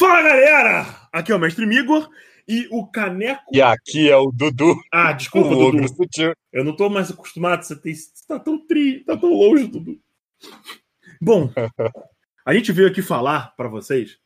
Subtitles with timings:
[0.00, 0.86] Fala galera!
[1.12, 2.08] Aqui é o Mestre Migor
[2.48, 3.42] e o Caneco.
[3.52, 4.74] E aqui é o Dudu.
[4.90, 5.88] Ah, desculpa, o Dudu.
[5.88, 6.32] sutil.
[6.50, 7.62] Eu não tô mais acostumado.
[7.62, 7.94] Você, tem...
[7.94, 10.00] você tá tão tri, tá tão longe, Dudu.
[11.20, 11.52] Bom,
[12.46, 14.16] a gente veio aqui falar para vocês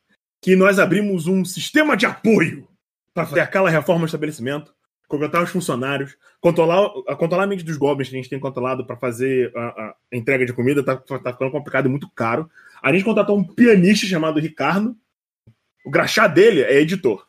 [0.41, 2.69] que nós abrimos um sistema de apoio
[3.13, 4.73] para fazer aquela reforma do estabelecimento,
[5.09, 8.95] contratar os funcionários, controlar, controlar a mente dos goblins que a gente tem controlado para
[8.95, 12.49] fazer a, a, entrega de comida, tá, tá ficando complicado e muito caro.
[12.81, 14.95] A gente contratou um pianista chamado Ricardo.
[15.85, 17.23] O graxá dele é editor.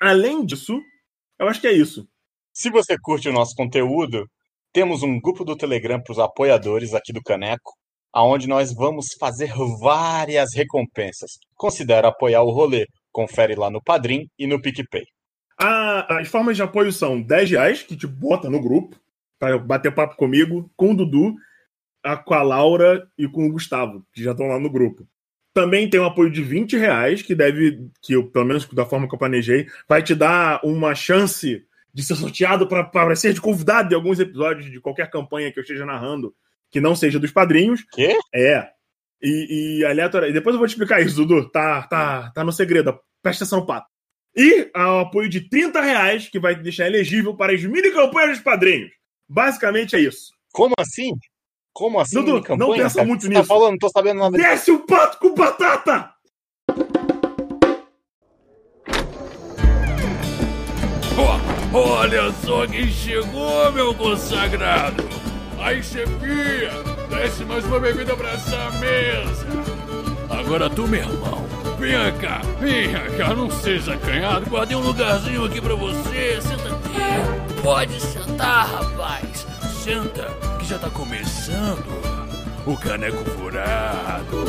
[0.00, 0.80] Além disso,
[1.38, 2.08] eu acho que é isso.
[2.50, 4.26] Se você curte o nosso conteúdo,
[4.72, 7.74] temos um grupo do Telegram para os apoiadores aqui do Caneco,
[8.10, 11.32] aonde nós vamos fazer várias recompensas.
[11.54, 12.86] Considere apoiar o rolê.
[13.12, 15.04] Confere lá no Padrim e no PicPay.
[15.58, 18.98] As formas de apoio são 10 reais, que te bota no grupo,
[19.38, 21.34] para bater papo comigo, com o Dudu,
[22.24, 25.06] com a Laura e com o Gustavo, que já estão lá no grupo.
[25.56, 29.08] Também tem um apoio de 20 reais, que deve, que eu, pelo menos da forma
[29.08, 33.88] que eu planejei, vai te dar uma chance de ser sorteado para ser de convidado
[33.88, 36.34] de alguns episódios de qualquer campanha que eu esteja narrando,
[36.70, 37.86] que não seja dos padrinhos.
[37.90, 38.18] Quê?
[38.34, 38.68] É.
[39.22, 40.28] E, e aleatório.
[40.28, 41.48] E depois eu vou te explicar isso, Dudu.
[41.48, 42.94] Tá, tá, tá no segredo.
[43.22, 43.86] Presta atenção, pato.
[44.36, 48.32] E ao apoio de 30 reais, que vai te deixar elegível para as mini campanhas
[48.32, 48.90] dos padrinhos.
[49.26, 50.32] Basicamente é isso.
[50.52, 51.12] Como assim?
[51.76, 52.16] Como assim?
[52.24, 53.06] Dudu, campanha, não pensa cara?
[53.06, 53.42] muito Você nisso.
[53.42, 54.38] Tá falando, não tô sabendo nada.
[54.38, 56.10] Desce o pato com batata!
[61.18, 65.06] Ó, olha só quem chegou, meu consagrado!
[65.60, 66.70] Aí, chefia,
[67.10, 69.46] desce mais uma bebida pra essa mesa!
[70.30, 71.44] Agora tu, meu irmão,
[71.78, 77.60] venha cá, venha cá, não seja acanhado, guardei um lugarzinho aqui pra você, senta aqui.
[77.62, 79.46] Pode sentar, rapaz,
[79.86, 80.26] senta,
[80.58, 81.86] que já tá começando
[82.66, 84.44] o Caneco Furado.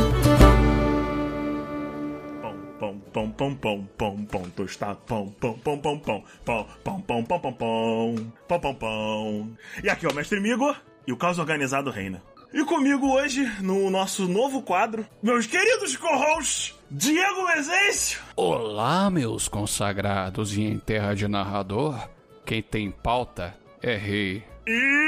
[2.79, 7.23] Pão, pão, pão, pão, pão, pão, tostado, pão, pão, pão, pão, pão, pão, pão, pão,
[7.23, 9.57] pão, pão, pão, pão, pão, pão.
[9.83, 10.75] E aqui é o Mestre Migo
[11.05, 12.19] e o caos organizado reina.
[12.51, 18.21] E comigo hoje, no nosso novo quadro, meus queridos co-hosts, Diego Mezencio.
[18.35, 22.09] Olá, meus consagrados, e em terra de narrador,
[22.43, 24.43] quem tem pauta é rei.
[24.65, 25.06] E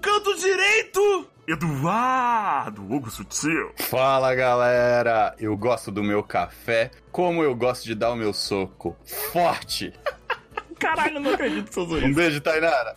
[0.00, 3.70] canto direito, Eduardo Hugo Sutil.
[3.76, 8.96] Fala galera, eu gosto do meu café como eu gosto de dar o meu soco.
[9.32, 9.92] Forte!
[10.78, 12.94] Caralho, eu não acredito que você usou Um beijo, Tainara!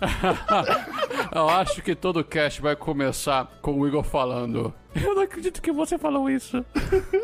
[1.36, 4.74] Eu acho que todo cast vai começar com o Igor falando.
[4.96, 6.64] Eu não acredito que você falou isso.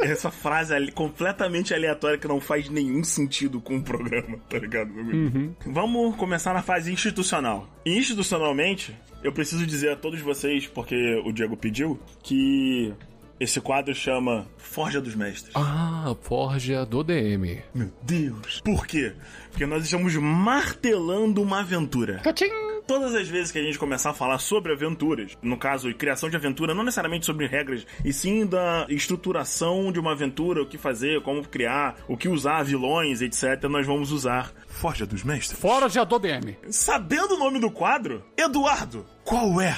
[0.02, 4.92] Essa frase ali, completamente aleatória que não faz nenhum sentido com o programa, tá ligado?
[5.66, 7.66] Vamos começar na fase institucional.
[7.86, 12.94] Institucionalmente, eu preciso dizer a todos vocês, porque o Diego pediu, que
[13.40, 15.54] esse quadro chama Forja dos Mestres.
[15.56, 17.62] Ah, Forja do DM.
[17.74, 18.62] Meu Deus!
[18.62, 19.14] Por quê?
[19.50, 22.20] Porque nós estamos martelando uma aventura.
[22.90, 26.36] Todas as vezes que a gente começar a falar sobre aventuras, no caso, criação de
[26.36, 31.22] aventura, não necessariamente sobre regras, e sim da estruturação de uma aventura, o que fazer,
[31.22, 35.60] como criar, o que usar, vilões, etc., nós vamos usar Forja dos Mestres.
[35.60, 36.58] Forja do DM.
[36.72, 39.78] Sabendo o nome do quadro, Eduardo, qual é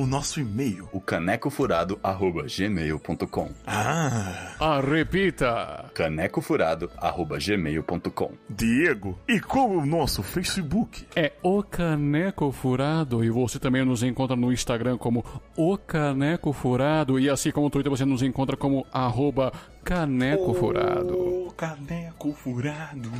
[0.00, 0.88] o nosso e-mail?
[0.92, 5.90] O canecofurado.gmail.com Ah, Ah, repita.
[5.94, 11.06] canecofurado.gmail.com Diego, e qual é o nosso Facebook?
[11.16, 15.24] É o Caneco Furado e você também nos encontra no Instagram como
[15.56, 19.52] o Caneco Furado e assim como no Twitter você nos encontra como arroba
[19.84, 21.48] Caneco Furado.
[21.48, 23.10] O caneco furado.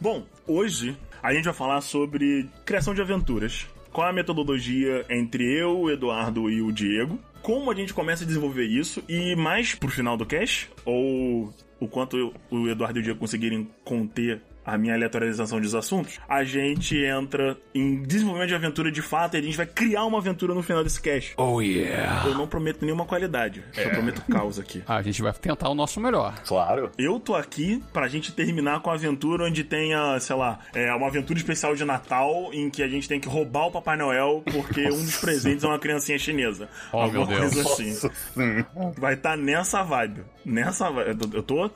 [0.00, 3.66] Bom, hoje a gente vai falar sobre criação de aventuras.
[3.98, 7.18] Qual é a metodologia entre eu, o Eduardo e o Diego?
[7.42, 9.02] Como a gente começa a desenvolver isso?
[9.08, 10.70] E mais pro final do cast?
[10.84, 16.20] Ou o quanto o Eduardo e o Diego conseguirem conter a minha aleatorização dos assuntos,
[16.28, 20.18] a gente entra em desenvolvimento de aventura de fato e a gente vai criar uma
[20.18, 21.32] aventura no final desse cast.
[21.38, 22.26] Oh yeah.
[22.26, 24.82] Eu não prometo nenhuma qualidade, eu prometo caos aqui.
[24.86, 26.34] A gente vai tentar o nosso melhor.
[26.46, 26.90] Claro!
[26.98, 31.06] Eu tô aqui pra gente terminar com a aventura onde tenha, sei lá, é uma
[31.06, 34.86] aventura especial de Natal em que a gente tem que roubar o Papai Noel porque
[34.86, 36.68] um dos presentes é uma criancinha chinesa.
[36.92, 37.54] Oh, Alguma meu Deus.
[37.54, 37.90] coisa assim.
[37.94, 39.00] Nossa.
[39.00, 40.22] Vai estar nessa vibe.
[40.44, 41.18] Nessa vibe.
[41.32, 41.70] Eu tô.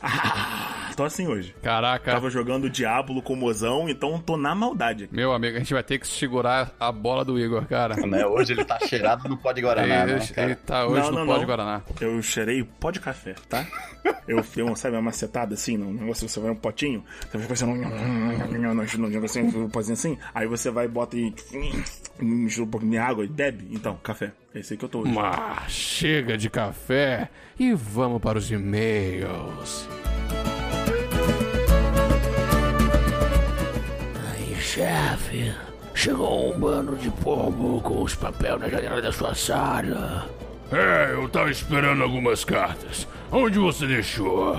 [0.00, 1.54] Ah, tô assim hoje.
[1.62, 2.12] Caraca.
[2.12, 5.04] Tava jogando Diablo com o mozão, então tô na maldade.
[5.04, 5.14] aqui.
[5.14, 7.94] Meu amigo, a gente vai ter que segurar a bola do Igor, cara.
[8.06, 8.24] Né?
[8.26, 10.46] Hoje ele tá cheirado no pó de Guaraná, Ele, né, cara?
[10.46, 11.46] ele tá hoje Não, no não, pó de não.
[11.46, 11.82] Guaraná.
[12.00, 13.66] Eu cheirei pó de café, tá?
[14.26, 17.46] Eu fiz uma, sabe, uma macetada assim, num negócio, você vai um potinho, você vai
[17.46, 21.32] fazendo um negocinho, um pozinho assim, aí você vai e bota e
[22.20, 23.68] mistura um pouquinho de água e bebe.
[23.70, 24.32] Então, café.
[24.54, 25.12] Esse aí que eu tô hoje.
[25.12, 29.88] Mas chega de café e vamos para os e-mails.
[34.30, 35.54] Aí, chefe,
[35.94, 40.28] chegou um bando de pombo com os papéis na janela da sua sala.
[40.70, 43.08] É, eu tava esperando algumas cartas.
[43.30, 44.54] Onde você deixou?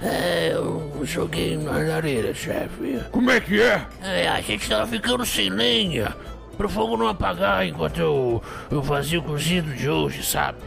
[0.00, 3.02] É, eu joguei na lareira, chefe.
[3.10, 3.84] Como é que é?
[4.02, 6.16] É, a gente tava ficando sem lenha.
[6.58, 10.58] Pro fogo não apagar enquanto eu, eu fazia o cozido de hoje, sabe?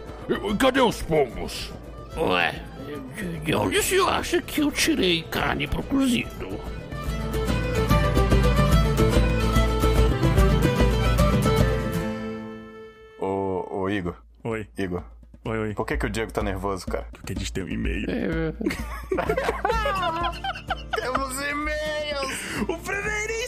[0.58, 1.70] Cadê os pombos?
[2.16, 2.56] Ué,
[3.16, 6.58] de, de onde o senhor acha que eu tirei carne pro cozido?
[13.20, 14.16] Ô, ô, Igor.
[14.44, 15.04] Oi, Igor.
[15.46, 15.74] oi, oi.
[15.74, 17.06] Por que, que o Diego tá nervoso, cara?
[17.12, 18.06] Porque a gente tem um e-mail.
[18.10, 18.54] É,
[21.02, 22.01] Temos e-mails!
[22.68, 23.42] O primeiríssimo!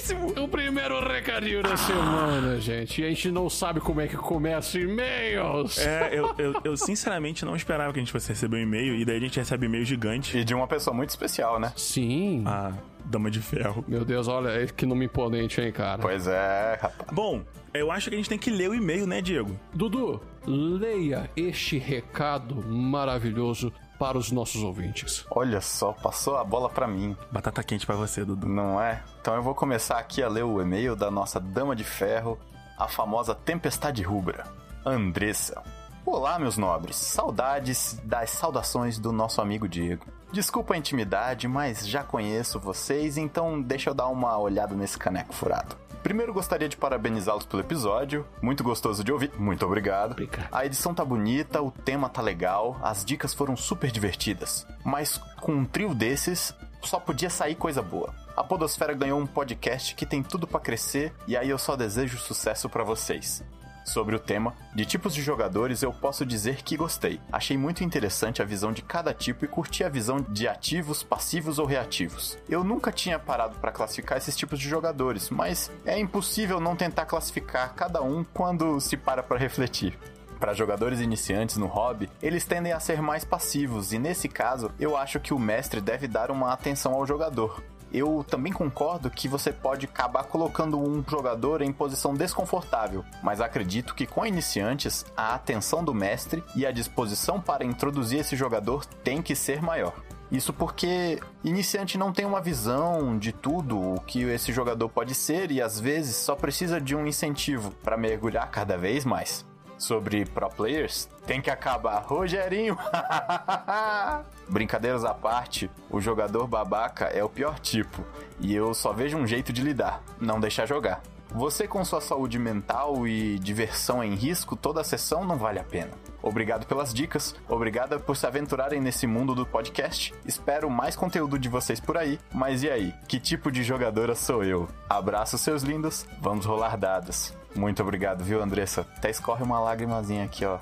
[0.44, 3.02] o primeiro recadinho da semana, gente.
[3.02, 5.78] E a gente não sabe como é que começa e-mails.
[5.78, 9.06] É, eu, eu, eu sinceramente não esperava que a gente fosse receber um e-mail, e
[9.06, 10.38] daí a gente recebe e-mail gigante.
[10.38, 11.72] E de uma pessoa muito especial, né?
[11.76, 12.44] Sim.
[12.46, 12.74] A
[13.06, 13.84] Dama de Ferro.
[13.88, 16.02] Meu Deus, olha que nome imponente, hein, cara.
[16.02, 17.10] Pois é, rapaz.
[17.12, 17.44] Bom,
[17.74, 19.58] eu acho que a gente tem que ler o e-mail, né, Diego?
[19.74, 23.74] Dudu, leia este recado maravilhoso
[24.04, 25.26] para os nossos ouvintes.
[25.32, 28.50] Olha só, passou a bola pra mim, Batata quente pra você, Dudu.
[28.50, 29.02] não é?
[29.22, 32.38] Então eu vou começar aqui a ler o e-mail da nossa Dama de Ferro,
[32.78, 34.44] a famosa Tempestade Rubra,
[34.86, 35.64] Andressa.
[36.06, 36.98] Olá, meus nobres.
[36.98, 40.06] Saudades das saudações do nosso amigo Diego.
[40.34, 45.34] Desculpa a intimidade, mas já conheço vocês, então deixa eu dar uma olhada nesse caneco
[45.34, 45.78] furado.
[46.04, 50.12] Primeiro gostaria de parabenizá-los pelo episódio, muito gostoso de ouvir, muito obrigado.
[50.12, 50.50] Obrigado.
[50.52, 54.68] A edição tá bonita, o tema tá legal, as dicas foram super divertidas.
[54.84, 58.14] Mas com um trio desses, só podia sair coisa boa.
[58.36, 62.18] A Podosfera ganhou um podcast que tem tudo pra crescer e aí eu só desejo
[62.18, 63.42] sucesso pra vocês.
[63.86, 67.20] Sobre o tema, de tipos de jogadores, eu posso dizer que gostei.
[67.32, 71.60] Achei muito interessante a visão de cada tipo e curti a visão de ativos, passivos
[71.60, 72.38] ou reativos.
[72.48, 77.06] Eu nunca tinha parado para classificar esses tipos de jogadores, mas é impossível não tentar
[77.06, 79.98] classificar cada um quando se para para refletir.
[80.40, 84.98] Para jogadores iniciantes no hobby, eles tendem a ser mais passivos, e nesse caso, eu
[84.98, 87.64] acho que o mestre deve dar uma atenção ao jogador.
[87.94, 93.94] Eu também concordo que você pode acabar colocando um jogador em posição desconfortável, mas acredito
[93.94, 99.22] que com iniciantes, a atenção do mestre e a disposição para introduzir esse jogador tem
[99.22, 99.94] que ser maior.
[100.32, 105.52] Isso porque iniciante não tem uma visão de tudo o que esse jogador pode ser
[105.52, 109.46] e às vezes só precisa de um incentivo para mergulhar cada vez mais.
[109.84, 112.00] Sobre pro players, tem que acabar.
[112.06, 112.78] Rogerinho!
[114.48, 118.02] Brincadeiras à parte, o jogador babaca é o pior tipo
[118.40, 121.02] e eu só vejo um jeito de lidar: não deixar jogar.
[121.32, 125.66] Você com sua saúde mental e diversão em risco toda a sessão não vale a
[125.66, 125.92] pena.
[126.24, 130.14] Obrigado pelas dicas, obrigada por se aventurarem nesse mundo do podcast.
[130.26, 132.18] Espero mais conteúdo de vocês por aí.
[132.34, 134.70] Mas e aí, que tipo de jogadora sou eu?
[134.90, 137.34] Abraço seus lindos, vamos rolar dados.
[137.56, 138.88] Muito obrigado, viu, Andressa?
[138.98, 140.58] Até escorre uma lágrimazinha aqui, ó,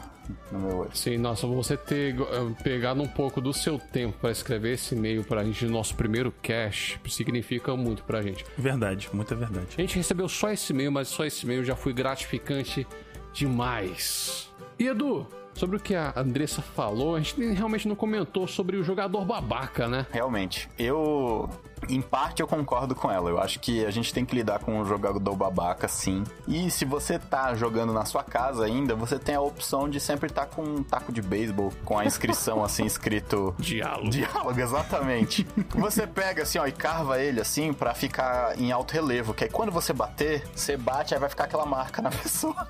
[0.52, 0.90] no meu olho.
[0.94, 2.24] Sim, nossa, você ter eh,
[2.64, 6.34] pegado um pouco do seu tempo para escrever esse e-mail pra gente no nosso primeiro
[6.42, 8.46] cash significa muito pra gente.
[8.58, 9.68] Verdade, muita verdade.
[9.78, 12.86] A gente recebeu só esse e-mail, mas só esse e-mail já foi gratificante
[13.32, 14.52] demais.
[14.78, 18.84] E Edu, sobre o que a Andressa falou, a gente realmente não comentou sobre o
[18.84, 20.06] jogador babaca, né?
[20.12, 21.50] Realmente, eu.
[21.90, 23.30] Em parte eu concordo com ela.
[23.30, 26.24] Eu acho que a gente tem que lidar com o jogador babaca, sim.
[26.48, 30.28] E se você tá jogando na sua casa ainda, você tem a opção de sempre
[30.28, 34.10] estar com um taco de beisebol com a inscrição assim escrito Diálogo.
[34.10, 35.46] Diálogo, exatamente.
[35.70, 39.50] você pega assim, ó, e carva ele assim pra ficar em alto relevo, que aí
[39.50, 42.68] quando você bater, você bate, aí vai ficar aquela marca na pessoa.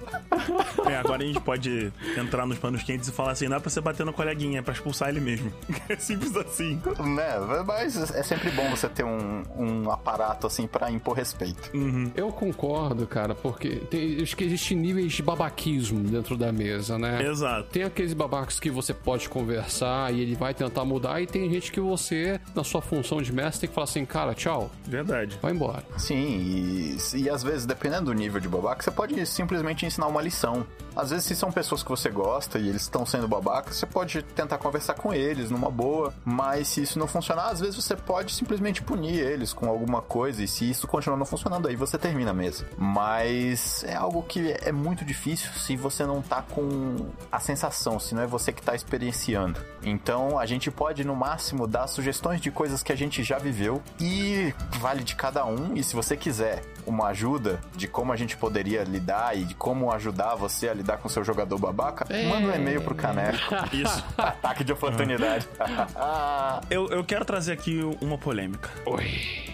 [0.86, 3.70] É, agora a gente pode entrar nos panos quentes e falar assim: não é pra
[3.70, 5.52] você bater no coleguinha, é pra expulsar ele mesmo.
[5.90, 6.82] É simples assim.
[7.00, 7.64] né?
[7.66, 11.72] Mas é sempre bom você ter um, um aparato assim pra impor respeito.
[12.16, 17.22] Eu concordo, cara, porque tem, acho que existem níveis de babaquismo dentro da mesa, né?
[17.24, 17.70] Exato.
[17.70, 21.72] Tem aqueles babacas que você pode conversar e ele vai tentar mudar, e tem gente
[21.72, 25.38] que você, na sua função de mestre, tem que falar assim, cara, tchau, Verdade.
[25.42, 25.84] vai embora.
[25.98, 30.22] Sim, e, e às vezes, dependendo do nível de babaca, você pode simplesmente ensinar uma
[30.22, 30.66] lição.
[30.96, 34.22] Às vezes, se são pessoas que você gosta e eles estão sendo babacas, você pode
[34.24, 38.32] tentar conversar com eles numa boa, mas se isso não funcionar, às vezes você pode
[38.34, 42.32] simplesmente punir eles com alguma coisa, e se isso continuar não funcionando, aí você termina
[42.32, 42.68] a mesa.
[42.78, 48.14] Mas é algo que é muito difícil se você não tá com a sensação, se
[48.14, 49.62] não é você que tá experienciando.
[49.82, 53.82] Então a gente pode, no máximo, dar sugestões de coisas que a gente já viveu
[53.98, 55.74] e vale de cada um.
[55.74, 59.92] E se você quiser uma ajuda de como a gente poderia lidar e de como
[59.92, 63.38] ajudar você a lidar com seu jogador babaca, manda um e-mail pro Caneco.
[63.72, 64.04] Isso.
[64.18, 65.48] Ataque de oportunidade.
[66.70, 68.70] Eu, eu quero trazer aqui uma polêmica.
[68.86, 69.52] Oi.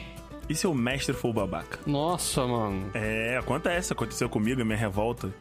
[0.49, 1.79] E se o mestre for o babaca?
[1.85, 2.89] Nossa, mano.
[2.93, 3.91] É, acontece.
[3.93, 5.33] Aconteceu comigo, a minha revolta.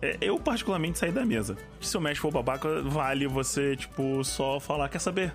[0.00, 1.56] É, eu, particularmente, saí da mesa.
[1.80, 5.32] Se o mestre for babaca, vale você, tipo, só falar, quer saber?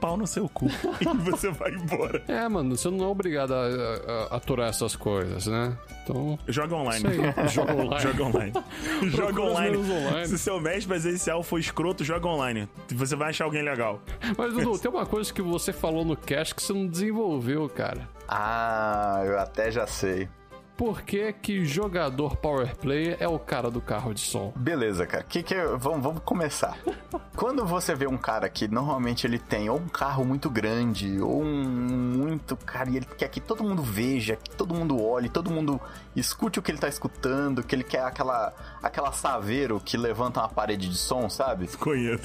[0.00, 0.66] Pau no seu cu.
[1.00, 2.22] e você vai embora.
[2.28, 5.76] É, mano, você não é obrigado a, a, a aturar essas coisas, né?
[6.04, 6.38] Então.
[6.46, 7.04] Joga online.
[7.52, 8.02] Joga online.
[8.02, 8.52] joga online.
[9.10, 9.76] joga online.
[9.76, 10.26] online.
[10.28, 12.68] Se seu mestre presencial for escroto, joga online.
[12.92, 14.00] Você vai achar alguém legal.
[14.36, 18.08] Mas, Dudu, tem uma coisa que você falou no cast que você não desenvolveu, cara.
[18.28, 20.28] ah, eu até já sei.
[20.76, 24.52] Por que que jogador power play é o cara do carro de som?
[24.56, 25.22] Beleza, cara.
[25.24, 26.76] Que que eu- vamos, vamos começar.
[27.34, 31.42] Quando você vê um cara que normalmente ele tem ou um carro muito grande ou
[31.42, 35.50] um muito cara e ele quer que todo mundo veja, que todo mundo olhe, todo
[35.50, 35.80] mundo
[36.14, 38.52] escute o que ele tá escutando, que ele quer aquela
[38.82, 41.68] aquela saveiro que levanta uma parede de som, sabe?
[41.78, 42.22] Conheço.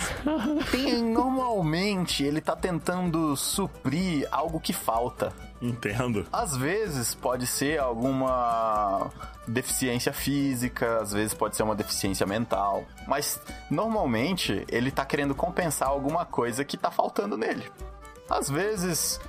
[0.71, 5.33] Tem normalmente ele tá tentando suprir algo que falta.
[5.61, 6.25] Entendo.
[6.31, 9.11] Às vezes pode ser alguma
[9.47, 13.39] deficiência física, às vezes pode ser uma deficiência mental, mas
[13.69, 17.69] normalmente ele tá querendo compensar alguma coisa que tá faltando nele.
[18.29, 19.19] Às vezes,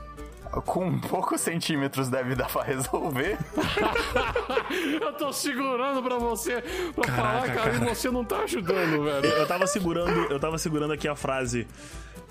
[0.64, 3.38] com poucos centímetros deve dar pra resolver.
[5.02, 6.62] Eu tô segurando pra você
[6.94, 7.90] pra Caraca, falar, cara, cara.
[7.90, 9.26] e você não tá ajudando, velho.
[9.26, 11.66] Eu tava segurando, eu tava segurando aqui a frase.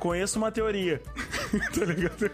[0.02, 1.00] Conheço uma teoria.
[1.78, 2.32] tá ligado?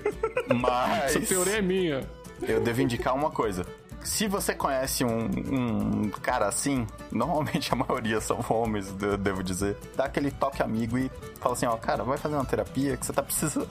[0.56, 2.02] Mas Essa teoria é minha.
[2.42, 3.66] eu devo indicar uma coisa.
[4.06, 9.76] Se você conhece um, um cara assim, normalmente a maioria são homens, eu devo dizer,
[9.98, 13.12] dá aquele toque amigo e fala assim, ó, cara, vai fazer uma terapia que você
[13.12, 13.68] tá precisando.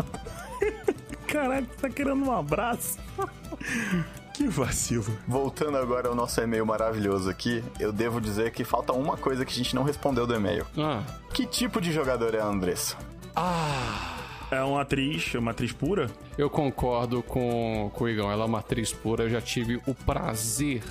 [1.27, 2.99] Caralho, tá querendo um abraço?
[4.35, 5.07] que vacilo.
[5.27, 9.53] Voltando agora ao nosso e-mail maravilhoso aqui, eu devo dizer que falta uma coisa que
[9.55, 10.67] a gente não respondeu do e-mail.
[10.77, 11.03] Ah.
[11.33, 12.95] Que tipo de jogador é a Andressa?
[14.51, 16.09] É uma atriz, uma atriz pura?
[16.39, 18.31] Eu concordo com, com o Igão.
[18.31, 19.25] Ela é uma atriz pura.
[19.25, 20.83] Eu já tive o prazer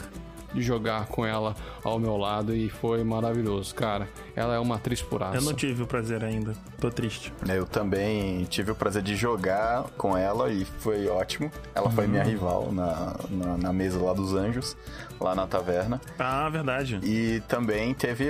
[0.55, 4.07] de jogar com ela ao meu lado e foi maravilhoso, cara.
[4.35, 5.35] Ela é uma atriz puraça.
[5.37, 6.53] Eu não tive o prazer ainda.
[6.79, 7.33] Tô triste.
[7.47, 11.51] Eu também tive o prazer de jogar com ela e foi ótimo.
[11.75, 14.75] Ela foi minha rival na, na, na mesa lá dos Anjos,
[15.19, 15.99] lá na taverna.
[16.17, 16.99] Ah, verdade.
[17.03, 18.25] E também teve.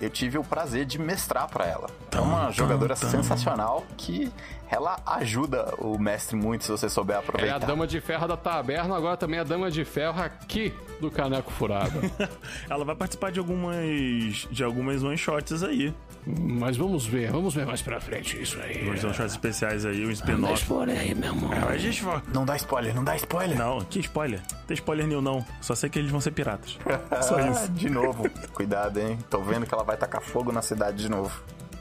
[0.00, 1.88] Eu tive o prazer de mestrar pra ela.
[2.12, 3.10] É uma Tum, jogadora tum, tum.
[3.10, 4.30] sensacional que
[4.70, 7.56] ela ajuda o mestre muito se você souber É aproveitar.
[7.56, 11.10] a dama de ferro da taberna, agora também é a dama de ferro aqui do
[11.10, 12.00] Caneco Furado.
[12.68, 14.46] Ela vai participar de algumas.
[14.50, 15.94] de algumas one shots aí.
[16.26, 18.80] Mas vamos ver, vamos ver mais pra frente isso aí.
[18.86, 20.66] Alguns one shots especiais aí, um Mas spin-off.
[20.66, 21.50] por aí, meu irmão.
[21.52, 22.20] Ah, A gente vai.
[22.34, 23.56] Não dá spoiler, não dá spoiler.
[23.56, 24.40] Não, que spoiler.
[24.66, 25.44] Tem spoiler nenhum, não.
[25.60, 26.78] Só sei que eles vão ser piratas.
[27.22, 27.68] Só Ah, isso.
[27.72, 28.28] de novo.
[28.52, 29.18] Cuidado, hein?
[29.30, 31.30] Tô vendo que ela vai tacar fogo na cidade de novo.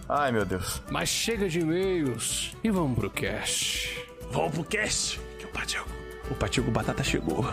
[0.09, 0.81] Ai, meu Deus.
[0.89, 4.07] Mas chega de e-mails e vamos pro cast.
[4.31, 5.85] Vamos pro cast, que o Patigo.
[6.31, 7.43] O Patigo Batata chegou.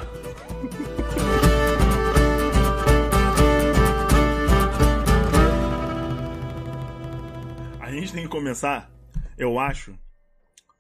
[7.81, 8.89] A gente tem que começar,
[9.37, 9.99] eu acho,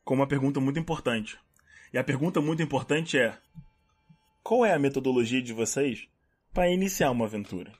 [0.04, 1.36] com uma pergunta muito importante.
[1.92, 3.36] E a pergunta muito importante é:
[4.44, 6.06] qual é a metodologia de vocês
[6.52, 7.72] para iniciar uma aventura?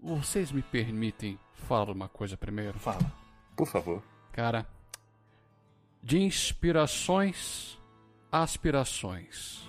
[0.00, 2.78] Vocês me permitem falar uma coisa primeiro?
[2.78, 3.21] Fala.
[3.62, 4.02] Por favor.
[4.32, 4.66] Cara,
[6.02, 7.78] de inspirações,
[8.32, 9.62] aspirações.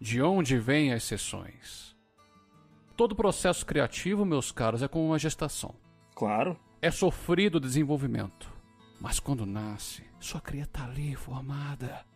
[0.00, 1.94] De onde vêm as sessões?
[2.96, 5.74] Todo processo criativo, meus caros, é como uma gestação.
[6.14, 6.58] Claro.
[6.80, 8.50] É sofrido o desenvolvimento.
[8.98, 12.06] Mas quando nasce, sua cria tá ali formada.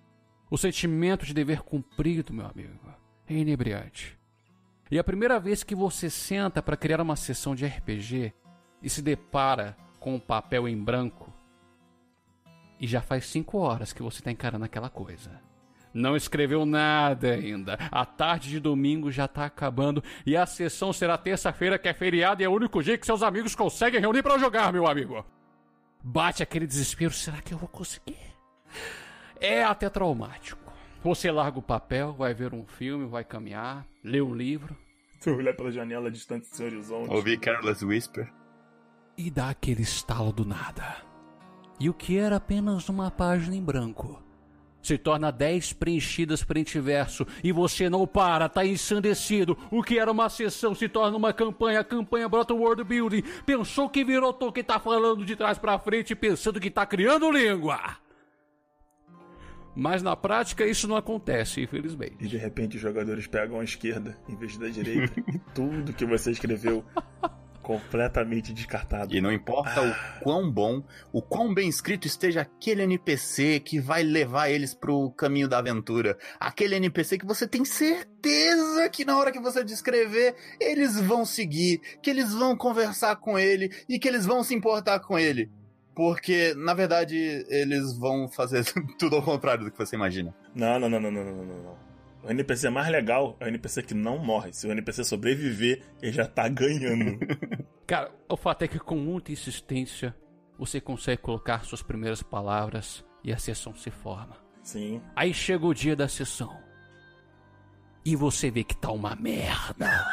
[0.50, 2.78] O sentimento de dever cumprido, meu amigo,
[3.28, 4.18] é inebriante.
[4.90, 8.32] E a primeira vez que você senta para criar uma sessão de RPG
[8.82, 11.32] e se depara com um papel em branco,
[12.80, 15.30] e já faz cinco horas que você está encarando aquela coisa.
[15.92, 17.76] Não escreveu nada ainda.
[17.90, 22.40] A tarde de domingo já tá acabando e a sessão será terça-feira, que é feriado
[22.40, 25.24] e é o único dia que seus amigos conseguem reunir para jogar, meu amigo.
[26.02, 28.16] Bate aquele desespero, será que eu vou conseguir?
[29.38, 30.72] É até traumático.
[31.02, 34.76] Você larga o papel, vai ver um filme, vai caminhar, lê um livro
[35.20, 37.10] Tu olhar pela janela distante do seu horizonte.
[37.10, 38.32] Ouvi Careless Whisper.
[39.26, 40.96] E dá aquele estalo do nada.
[41.78, 44.22] E o que era apenas uma página em branco
[44.82, 49.56] se torna 10 preenchidas e verso e você não para, tá ensandecido.
[49.70, 53.22] O que era uma sessão se torna uma campanha, a campanha brota um world building.
[53.44, 57.98] Pensou que virou Tolkien tá falando de trás pra frente pensando que tá criando língua.
[59.76, 62.16] Mas na prática isso não acontece, infelizmente.
[62.20, 65.20] E de repente os jogadores pegam a esquerda em vez da direita.
[65.28, 66.84] e tudo que você escreveu
[67.62, 69.14] completamente descartado.
[69.14, 74.02] E não importa o quão bom, o quão bem escrito esteja aquele NPC que vai
[74.02, 76.18] levar eles pro caminho da aventura.
[76.38, 81.80] Aquele NPC que você tem certeza que na hora que você descrever, eles vão seguir,
[82.02, 85.50] que eles vão conversar com ele e que eles vão se importar com ele.
[85.94, 88.64] Porque, na verdade, eles vão fazer
[88.98, 90.34] tudo ao contrário do que você imagina.
[90.54, 91.89] Não, não, não, não, não, não, não, não.
[92.22, 94.52] O NPC mais legal é o NPC que não morre.
[94.52, 97.18] Se o NPC sobreviver, ele já tá ganhando.
[97.86, 100.14] Cara, o fato é que com muita insistência
[100.58, 104.36] você consegue colocar suas primeiras palavras e a sessão se forma.
[104.62, 105.00] Sim.
[105.16, 106.54] Aí chega o dia da sessão.
[108.04, 110.06] E você vê que tá uma merda.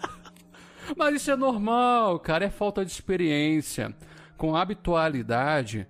[0.96, 3.94] Mas isso é normal, cara, é falta de experiência.
[4.36, 5.88] Com habitualidade,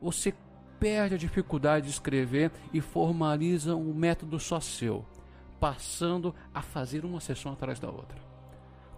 [0.00, 0.34] você
[0.80, 5.04] perde a dificuldade de escrever e formaliza um método só seu,
[5.60, 8.18] passando a fazer uma sessão atrás da outra.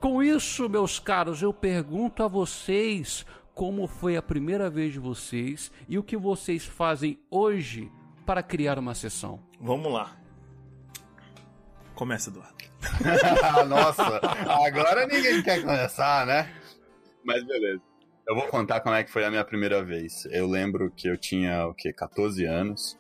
[0.00, 5.70] Com isso, meus caros, eu pergunto a vocês como foi a primeira vez de vocês
[5.88, 7.90] e o que vocês fazem hoje
[8.24, 9.40] para criar uma sessão.
[9.60, 10.16] Vamos lá.
[11.94, 12.54] Começa, Eduardo.
[13.68, 14.20] Nossa,
[14.66, 16.52] agora ninguém quer começar, né?
[17.24, 17.91] Mas beleza.
[18.28, 20.24] Eu vou contar como é que foi a minha primeira vez.
[20.30, 22.98] Eu lembro que eu tinha, o quê, 14 anos.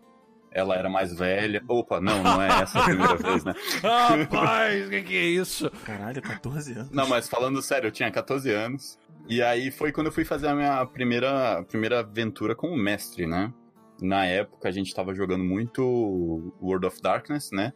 [0.54, 1.62] Ela era mais velha.
[1.66, 3.54] Opa, não, não é essa a primeira vez, né?
[3.82, 5.70] Rapaz, o que, que é isso?
[5.86, 6.90] Caralho, 14 anos.
[6.90, 8.98] Não, mas falando sério, eu tinha 14 anos.
[9.28, 13.26] E aí foi quando eu fui fazer a minha primeira, primeira aventura com o mestre,
[13.26, 13.52] né?
[14.00, 17.72] Na época a gente tava jogando muito World of Darkness, né?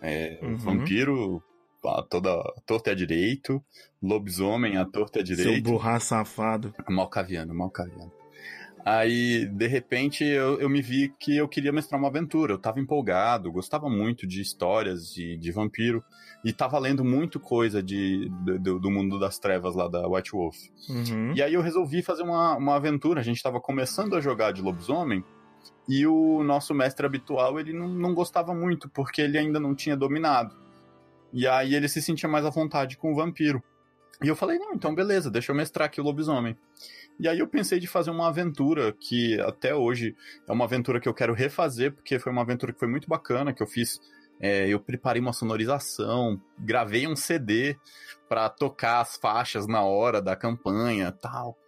[0.00, 0.56] É, Uhum.
[0.56, 1.42] Vampiro,
[1.88, 3.62] a toda a torta é direito,
[4.02, 5.70] lobisomem, a torta é Seu direito.
[5.70, 6.74] burra safado.
[6.88, 8.12] Malcaviano, Malcaviano.
[8.84, 12.52] Aí, de repente, eu, eu me vi que eu queria mestrar uma aventura.
[12.52, 16.04] Eu tava empolgado, gostava muito de histórias de, de vampiro.
[16.44, 20.56] E tava lendo muito coisa de, do, do mundo das trevas lá da White Wolf.
[20.90, 21.32] Uhum.
[21.34, 23.20] E aí eu resolvi fazer uma, uma aventura.
[23.20, 25.24] A gente tava começando a jogar de lobisomem.
[25.88, 29.96] E o nosso mestre habitual, ele não, não gostava muito, porque ele ainda não tinha
[29.96, 30.54] dominado.
[31.34, 33.60] E aí ele se sentia mais à vontade com o vampiro.
[34.22, 36.56] E eu falei, não, então beleza, deixa eu mestrar aqui o lobisomem.
[37.18, 40.14] E aí eu pensei de fazer uma aventura que até hoje
[40.46, 43.52] é uma aventura que eu quero refazer, porque foi uma aventura que foi muito bacana,
[43.52, 44.00] que eu fiz.
[44.40, 47.76] é, eu preparei uma sonorização, gravei um CD
[48.28, 51.58] para tocar as faixas na hora da campanha tal.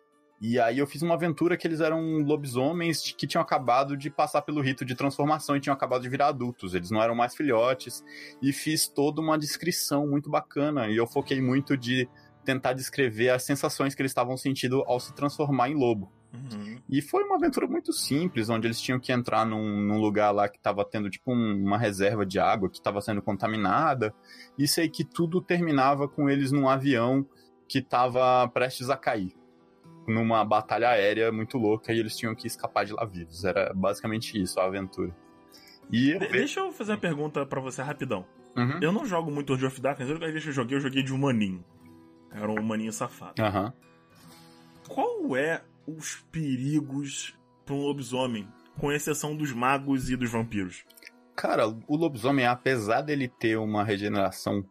[0.40, 4.42] E aí eu fiz uma aventura que eles eram lobisomens que tinham acabado de passar
[4.42, 6.74] pelo rito de transformação e tinham acabado de virar adultos.
[6.74, 8.04] Eles não eram mais filhotes.
[8.42, 10.88] E fiz toda uma descrição muito bacana.
[10.88, 12.08] E eu foquei muito de
[12.44, 16.12] tentar descrever as sensações que eles estavam sentindo ao se transformar em lobo.
[16.32, 16.78] Uhum.
[16.88, 20.48] E foi uma aventura muito simples, onde eles tinham que entrar num, num lugar lá
[20.48, 24.14] que tava tendo tipo um- uma reserva de água que tava sendo contaminada.
[24.58, 27.26] E sei que tudo terminava com eles num avião
[27.66, 29.34] que tava prestes a cair.
[30.06, 33.44] Numa batalha aérea muito louca e eles tinham que escapar de lá vivos.
[33.44, 35.14] Era basicamente isso, a aventura.
[35.90, 38.24] E De- deixa eu fazer uma pergunta pra você rapidão.
[38.56, 38.78] Uhum.
[38.80, 41.02] Eu não jogo muito World of Darkness, a única vez que eu joguei, eu joguei
[41.02, 41.64] de humaninho.
[42.30, 43.40] Era um humaninho safado.
[43.42, 43.72] Aham.
[44.88, 50.84] Qual é os perigos pra um lobisomem, com exceção dos magos e dos vampiros?
[51.34, 54.64] Cara, o lobisomem, apesar dele ter uma regeneração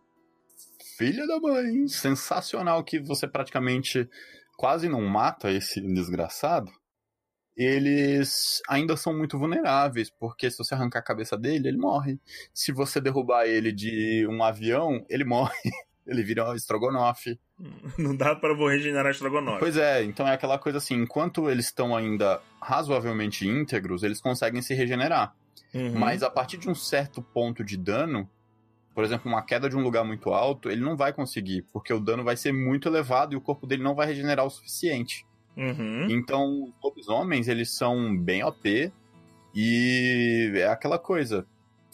[0.97, 4.09] filha da mãe, sensacional, que você praticamente
[4.57, 6.71] quase não mata esse desgraçado,
[7.55, 12.19] eles ainda são muito vulneráveis, porque se você arrancar a cabeça dele, ele morre.
[12.53, 15.71] Se você derrubar ele de um avião, ele morre.
[16.05, 17.39] Ele vira um estrogonofe.
[17.97, 19.59] Não dá pra vou regenerar estrogonofe.
[19.59, 24.61] Pois é, então é aquela coisa assim, enquanto eles estão ainda razoavelmente íntegros, eles conseguem
[24.61, 25.33] se regenerar.
[25.73, 25.97] Uhum.
[25.97, 28.29] Mas a partir de um certo ponto de dano,
[28.95, 31.99] por exemplo, uma queda de um lugar muito alto, ele não vai conseguir, porque o
[31.99, 35.27] dano vai ser muito elevado e o corpo dele não vai regenerar o suficiente.
[35.57, 36.07] Uhum.
[36.09, 38.91] Então, os lobisomens, eles são bem OP
[39.53, 41.45] e é aquela coisa,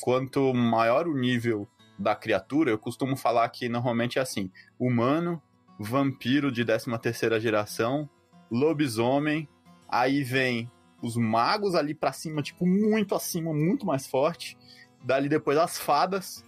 [0.02, 5.42] quanto maior o nível da criatura, eu costumo falar que normalmente é assim, humano,
[5.80, 8.08] vampiro de 13 terceira geração,
[8.52, 9.48] lobisomem,
[9.90, 10.70] aí vem
[11.02, 14.56] os magos ali pra cima, tipo, muito acima, muito mais forte.
[15.04, 16.46] Dali depois as fadas.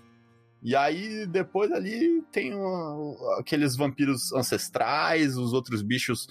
[0.64, 6.28] E aí depois ali tem o- aqueles vampiros ancestrais, os outros bichos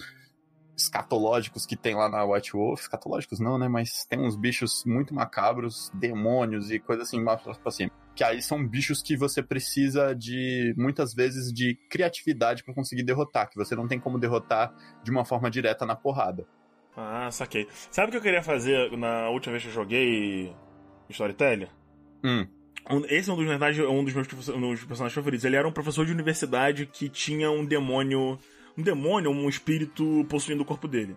[0.75, 2.81] escatológicos que tem lá na White Wolf.
[2.81, 3.67] Escatológicos não, né?
[3.67, 7.91] Mas tem uns bichos muito macabros, demônios e coisa assim mais pra cima.
[8.15, 13.49] Que aí são bichos que você precisa de, muitas vezes, de criatividade pra conseguir derrotar.
[13.49, 16.45] Que você não tem como derrotar de uma forma direta na porrada.
[16.97, 17.67] Ah, saquei.
[17.91, 20.55] Sabe o que eu queria fazer na última vez que eu joguei
[21.09, 21.69] Storyteller.
[22.23, 22.47] Hum.
[23.09, 25.45] Esse é um dos, na verdade, um dos meus um dos personagens favoritos.
[25.45, 28.37] Ele era um professor de universidade que tinha um demônio.
[28.77, 31.15] Um demônio, um espírito possuindo o corpo dele.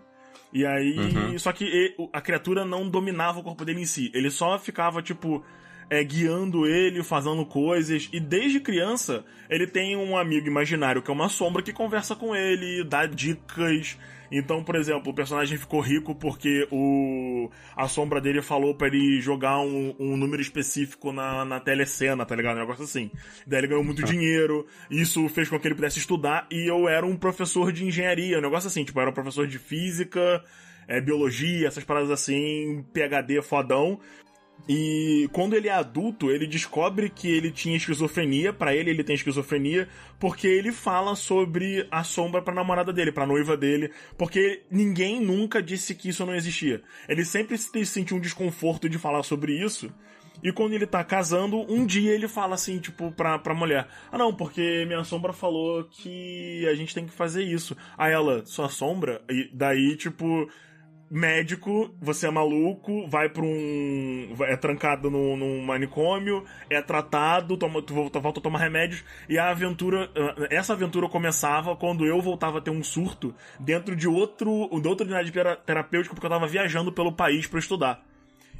[0.53, 0.97] E aí.
[0.97, 1.39] Uhum.
[1.39, 4.11] Só que a criatura não dominava o corpo dele em si.
[4.13, 5.43] Ele só ficava, tipo.
[5.89, 8.09] é, guiando ele, fazendo coisas.
[8.11, 12.35] E desde criança, ele tem um amigo imaginário que é uma sombra que conversa com
[12.35, 13.97] ele, dá dicas.
[14.31, 19.21] Então, por exemplo, o personagem ficou rico porque o a sombra dele falou pra ele
[19.21, 22.57] jogar um, um número específico na, na telecena, tá ligado?
[22.57, 23.11] Um negócio assim.
[23.45, 27.05] Daí ele ganhou muito dinheiro, isso fez com que ele pudesse estudar, e eu era
[27.05, 30.43] um professor de engenharia, um negócio assim, tipo, eu era um professor de física,
[30.87, 33.99] é, biologia, essas paradas assim, PHD fodão.
[34.67, 38.51] E quando ele é adulto, ele descobre que ele tinha esquizofrenia.
[38.51, 39.87] Pra ele, ele tem esquizofrenia
[40.19, 43.91] porque ele fala sobre a sombra pra namorada dele, pra noiva dele.
[44.17, 46.81] Porque ninguém nunca disse que isso não existia.
[47.07, 49.89] Ele sempre se sentiu um desconforto de falar sobre isso.
[50.43, 54.17] E quando ele tá casando, um dia ele fala assim, tipo, pra, pra mulher: Ah,
[54.17, 57.75] não, porque minha sombra falou que a gente tem que fazer isso.
[57.97, 59.21] Aí ela, sua sombra?
[59.29, 60.47] E daí, tipo
[61.09, 64.35] médico, você é maluco, vai pra um.
[64.41, 69.49] é trancado num, num manicômio, é tratado, toma, tu volta, a tomar remédios, e a
[69.49, 70.09] aventura.
[70.15, 74.69] eh, Essa aventura começava quando eu voltava a ter um surto dentro de outro.
[74.81, 78.03] de outra unidade tera- terapêutica, porque eu tava viajando pelo país pra estudar.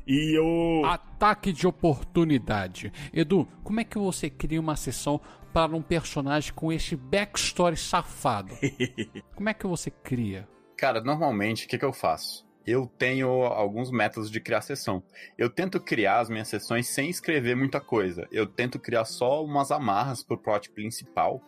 [0.07, 0.85] E eu.
[0.85, 2.93] Ataque de oportunidade.
[3.13, 5.19] Edu, como é que você cria uma sessão
[5.53, 8.53] para um personagem com este backstory safado?
[9.35, 10.47] Como é que você cria?
[10.77, 12.45] Cara, normalmente, o que, que eu faço?
[12.65, 15.01] Eu tenho alguns métodos de criar sessão.
[15.37, 18.27] Eu tento criar as minhas sessões sem escrever muita coisa.
[18.31, 21.41] Eu tento criar só umas amarras pro plot principal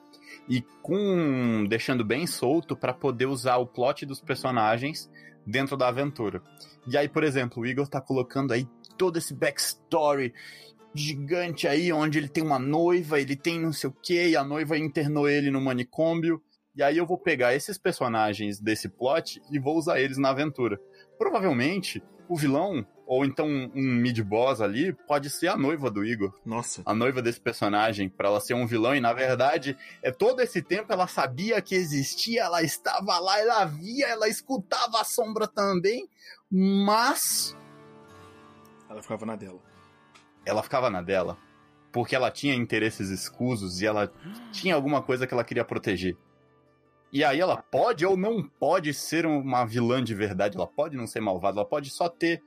[0.47, 5.11] e com deixando bem solto para poder usar o plot dos personagens
[5.45, 6.41] dentro da aventura.
[6.87, 8.65] E aí, por exemplo, o Igor tá colocando aí
[8.97, 10.33] todo esse backstory
[10.93, 14.43] gigante aí, onde ele tem uma noiva, ele tem não sei o que, e a
[14.43, 16.41] noiva internou ele no manicômio.
[16.79, 20.79] E aí eu vou pegar esses personagens desse plot e vou usar eles na aventura.
[21.17, 26.33] Provavelmente, o vilão, ou então um mid-boss ali, pode ser a noiva do Igor.
[26.45, 26.81] Nossa.
[26.85, 30.61] A noiva desse personagem, pra ela ser um vilão, e na verdade, é todo esse
[30.61, 36.07] tempo ela sabia que existia, ela estava lá, ela via, ela escutava a sombra também,
[36.49, 37.57] mas
[38.89, 39.59] Ela ficava na dela.
[40.45, 41.37] ela ficava na dela.
[41.91, 44.09] Porque ela tinha interesses escusos e ela
[44.53, 46.15] tinha alguma coisa que ela queria proteger.
[47.11, 51.07] E aí ela pode ou não pode ser uma vilã de verdade, ela pode não
[51.07, 52.41] ser malvada, ela pode só ter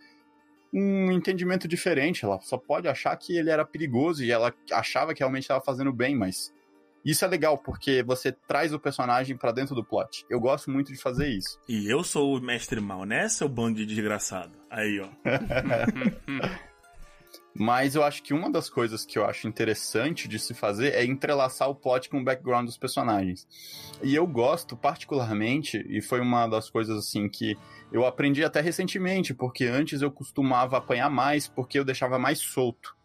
[0.73, 5.21] um entendimento diferente, ela só pode achar que ele era perigoso e ela achava que
[5.21, 6.53] realmente estava fazendo bem, mas
[7.05, 10.25] isso é legal porque você traz o personagem pra dentro do plot.
[10.31, 11.61] Eu gosto muito de fazer isso.
[11.69, 14.57] E eu sou o mestre mal, né, seu bando de desgraçado?
[14.71, 15.09] Aí, ó.
[17.55, 21.05] Mas eu acho que uma das coisas que eu acho interessante de se fazer é
[21.05, 23.47] entrelaçar o plot com o background dos personagens.
[24.03, 27.57] E eu gosto particularmente, e foi uma das coisas assim que
[27.93, 32.97] eu aprendi até recentemente, porque antes eu costumava apanhar mais porque eu deixava mais solto.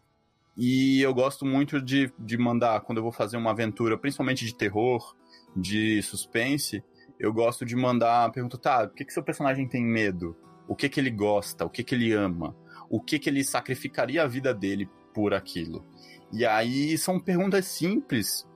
[0.56, 4.54] E eu gosto muito de, de mandar, quando eu vou fazer uma aventura, principalmente de
[4.54, 5.14] terror,
[5.54, 6.82] de suspense,
[7.20, 10.36] eu gosto de mandar a pergunta, tá, o que, que seu personagem tem medo?
[10.66, 11.64] O que, que ele gosta?
[11.64, 12.56] O que, que ele ama?
[12.88, 15.84] O que, que ele sacrificaria a vida dele por aquilo.
[16.32, 18.46] E aí são perguntas simples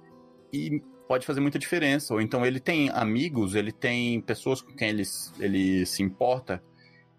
[0.52, 2.14] e pode fazer muita diferença.
[2.14, 5.02] Ou então ele tem amigos, ele tem pessoas com quem ele,
[5.38, 6.62] ele se importa,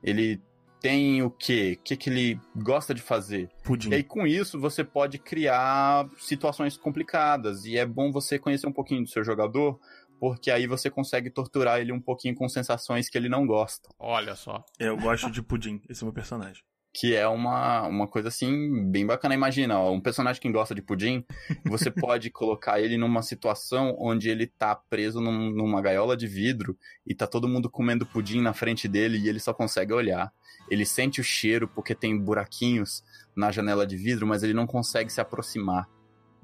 [0.02, 0.42] ele
[0.80, 1.78] tem o quê?
[1.80, 3.50] O que, que ele gosta de fazer.
[3.64, 3.90] Pudim.
[3.90, 8.74] E aí com isso você pode criar situações complicadas e é bom você conhecer um
[8.74, 9.80] pouquinho do seu jogador,
[10.20, 13.90] porque aí você consegue torturar ele um pouquinho com sensações que ele não gosta.
[13.98, 14.64] Olha só.
[14.80, 16.64] Eu gosto de pudim, esse é o meu personagem.
[16.94, 19.34] Que é uma, uma coisa assim bem bacana.
[19.34, 21.26] Imagina, ó, um personagem que gosta de pudim,
[21.66, 26.78] você pode colocar ele numa situação onde ele tá preso num- numa gaiola de vidro
[27.06, 30.32] e tá todo mundo comendo pudim na frente dele e ele só consegue olhar.
[30.70, 33.04] Ele sente o cheiro porque tem buraquinhos
[33.36, 35.90] na janela de vidro, mas ele não consegue se aproximar.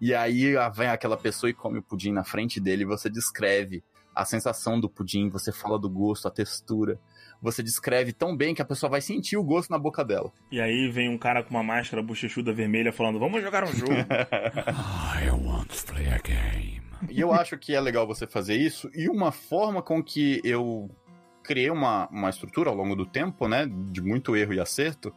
[0.01, 3.83] E aí vem aquela pessoa e come o pudim na frente dele e você descreve
[4.15, 6.99] a sensação do pudim, você fala do gosto, a textura.
[7.41, 10.31] Você descreve tão bem que a pessoa vai sentir o gosto na boca dela.
[10.51, 13.93] E aí vem um cara com uma máscara bochechuda vermelha falando: Vamos jogar um jogo.
[13.95, 16.81] I want to play a game.
[17.09, 18.89] E eu acho que é legal você fazer isso.
[18.93, 20.89] E uma forma com que eu
[21.43, 23.65] criei uma, uma estrutura ao longo do tempo, né?
[23.65, 25.13] De muito erro e acerto,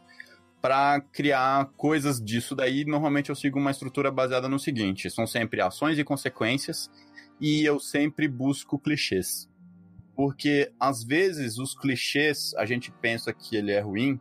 [0.61, 2.85] para criar coisas disso daí.
[2.85, 6.89] Normalmente eu sigo uma estrutura baseada no seguinte: são sempre ações e consequências,
[7.39, 9.49] e eu sempre busco clichês.
[10.15, 14.19] Porque às vezes os clichês a gente pensa que ele é ruim,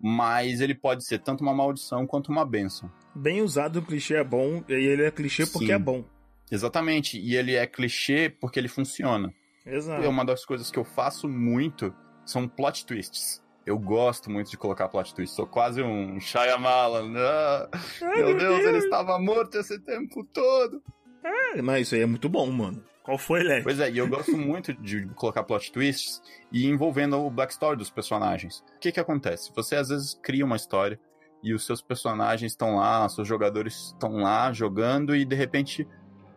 [0.00, 2.90] mas ele pode ser tanto uma maldição quanto uma benção.
[3.14, 5.72] Bem usado, o clichê é bom, e ele é clichê porque Sim.
[5.72, 6.04] é bom.
[6.50, 9.34] Exatamente, e ele é clichê porque ele funciona.
[9.64, 10.04] Exato.
[10.04, 11.92] É uma das coisas que eu faço muito
[12.24, 13.42] são plot twists.
[13.64, 15.34] Eu gosto muito de colocar plot twists.
[15.34, 17.14] Sou quase um Shyamalan.
[17.18, 17.68] Ah,
[18.00, 20.80] meu Deus, ele estava morto esse tempo todo.
[21.24, 22.84] É, Mas isso aí é muito bom, mano.
[23.06, 23.62] Qual foi, Leque?
[23.62, 27.88] Pois é, e eu gosto muito de colocar plot twists e envolvendo o backstory dos
[27.88, 28.64] personagens.
[28.74, 29.52] O que que acontece?
[29.54, 30.98] Você às vezes cria uma história
[31.40, 35.86] e os seus personagens estão lá, seus jogadores estão lá jogando e de repente,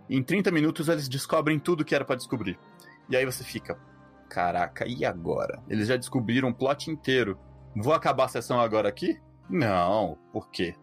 [0.08, 2.60] em 30 minutos, eles descobrem tudo que era pra descobrir.
[3.10, 3.76] E aí você fica,
[4.30, 5.64] caraca, e agora?
[5.68, 7.36] Eles já descobriram o plot inteiro.
[7.76, 9.20] Vou acabar a sessão agora aqui?
[9.50, 10.76] Não, por quê?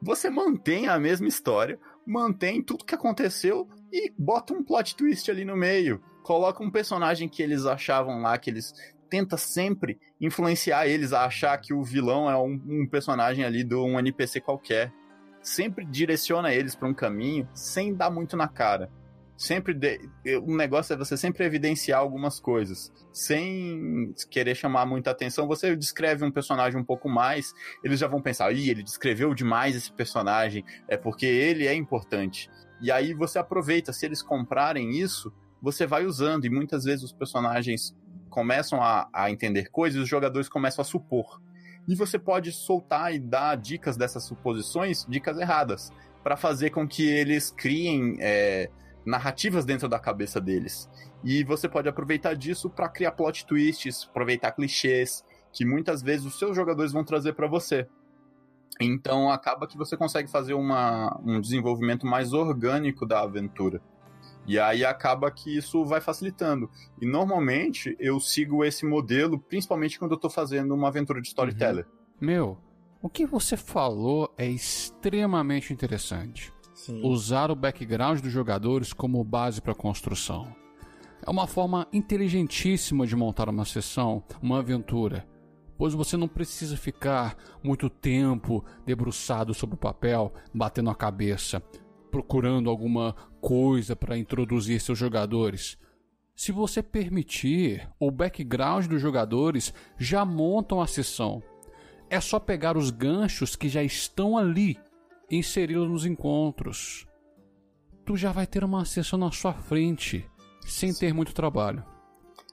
[0.00, 5.44] Você mantém a mesma história, mantém tudo que aconteceu e bota um plot twist ali
[5.44, 6.02] no meio.
[6.24, 8.74] Coloca um personagem que eles achavam lá, que eles
[9.08, 13.76] tenta sempre influenciar eles a achar que o vilão é um, um personagem ali de
[13.76, 14.92] um NPC qualquer.
[15.40, 18.90] Sempre direciona eles para um caminho sem dar muito na cara.
[19.36, 20.00] Sempre de...
[20.42, 25.46] o negócio é você sempre evidenciar algumas coisas, sem querer chamar muita atenção.
[25.46, 27.52] Você descreve um personagem um pouco mais,
[27.84, 32.48] eles já vão pensar, ih, ele descreveu demais esse personagem, é porque ele é importante.
[32.80, 37.12] E aí você aproveita, se eles comprarem isso, você vai usando, e muitas vezes os
[37.12, 37.96] personagens
[38.28, 41.40] começam a, a entender coisas e os jogadores começam a supor.
[41.86, 47.06] E você pode soltar e dar dicas dessas suposições, dicas erradas, para fazer com que
[47.06, 48.70] eles criem é,
[49.04, 50.88] narrativas dentro da cabeça deles.
[51.22, 56.38] E você pode aproveitar disso para criar plot twists, aproveitar clichês que muitas vezes os
[56.38, 57.86] seus jogadores vão trazer para você.
[58.80, 63.80] Então acaba que você consegue fazer uma, um desenvolvimento mais orgânico da aventura.
[64.46, 66.68] E aí acaba que isso vai facilitando.
[67.00, 71.86] E normalmente eu sigo esse modelo, principalmente quando eu tô fazendo uma aventura de storyteller.
[72.20, 72.58] Meu,
[73.00, 76.52] o que você falou é extremamente interessante.
[76.74, 77.00] Sim.
[77.04, 80.54] Usar o background dos jogadores como base para a construção.
[81.26, 85.26] É uma forma inteligentíssima de montar uma sessão, uma aventura,
[85.76, 91.62] pois você não precisa ficar muito tempo debruçado sobre o papel, batendo a cabeça,
[92.10, 95.76] procurando alguma coisa para introduzir seus jogadores.
[96.36, 101.42] Se você permitir, o background dos jogadores já montam a sessão.
[102.10, 104.76] É só pegar os ganchos que já estão ali
[105.30, 107.06] e inseri-los nos encontros.
[108.04, 110.28] Tu já vai ter uma sessão na sua frente,
[110.66, 111.84] sem ter muito trabalho.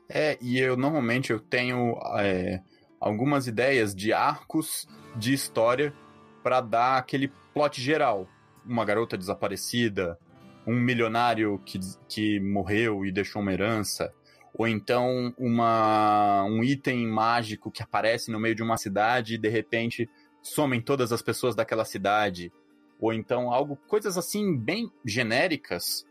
[0.08, 2.62] É, e eu normalmente eu tenho é,
[3.02, 5.92] algumas ideias de arcos de história
[6.44, 8.30] para dar aquele plot geral.
[8.64, 10.20] Uma garota desaparecida,
[10.68, 14.14] um milionário que, que morreu e deixou uma herança,
[14.54, 19.50] ou então uma, um item mágico que aparece no meio de uma cidade e de
[19.50, 20.08] repente
[20.44, 22.52] somem todas as pessoas daquela cidade,
[23.00, 26.06] ou então algo, coisas assim bem genéricas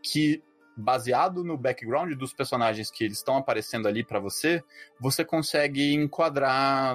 [0.00, 0.40] que
[0.76, 4.62] baseado no background dos personagens que eles estão aparecendo ali para você,
[5.00, 6.94] você consegue enquadrar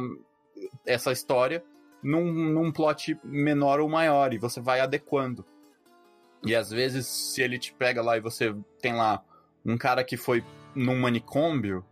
[0.86, 1.64] essa história
[2.04, 5.46] num, num plot menor ou maior e você vai adequando.
[6.44, 9.24] E às vezes, se ele te pega lá e você tem lá
[9.66, 10.44] um cara que foi
[10.76, 11.86] num manicômio,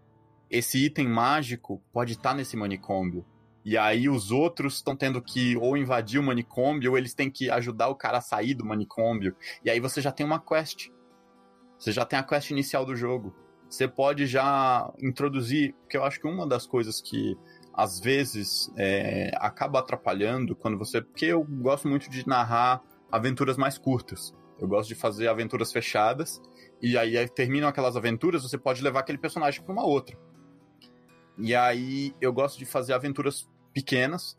[0.49, 3.25] esse item mágico pode estar nesse manicômio.
[3.63, 7.51] E aí os outros estão tendo que ou invadir o manicômio ou eles têm que
[7.51, 9.35] ajudar o cara a sair do manicômio.
[9.63, 10.89] E aí você já tem uma quest.
[11.79, 13.33] Você já tem a quest inicial do jogo.
[13.69, 17.37] Você pode já introduzir, porque eu acho que uma das coisas que
[17.73, 21.01] às vezes é, acaba atrapalhando quando você.
[21.01, 24.33] Porque eu gosto muito de narrar aventuras mais curtas.
[24.59, 26.41] Eu gosto de fazer aventuras fechadas.
[26.81, 30.17] E aí, terminam aquelas aventuras, você pode levar aquele personagem para uma outra.
[31.37, 34.37] E aí eu gosto de fazer aventuras pequenas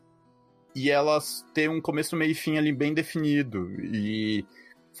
[0.75, 3.69] e elas ter um começo, meio e fim ali bem definido.
[3.83, 4.45] E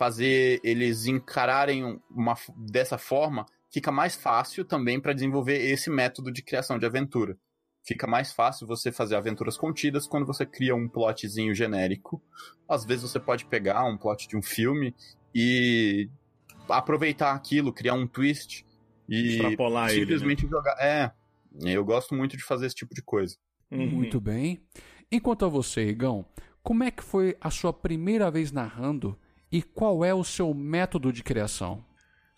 [0.01, 6.41] fazer eles encararem uma, dessa forma fica mais fácil também para desenvolver esse método de
[6.41, 7.37] criação de aventura.
[7.83, 12.19] Fica mais fácil você fazer aventuras contidas quando você cria um plotzinho genérico.
[12.67, 14.95] Às vezes você pode pegar um plot de um filme
[15.35, 16.09] e
[16.67, 18.65] aproveitar aquilo, criar um twist
[19.07, 20.01] e Extrapolar ele, né?
[20.01, 20.77] simplesmente jogar.
[20.79, 21.11] É,
[21.63, 23.37] eu gosto muito de fazer esse tipo de coisa.
[23.69, 23.87] Uhum.
[23.87, 24.63] Muito bem.
[25.11, 26.25] Enquanto a você, Igão,
[26.63, 29.15] como é que foi a sua primeira vez narrando
[29.51, 31.83] e qual é o seu método de criação?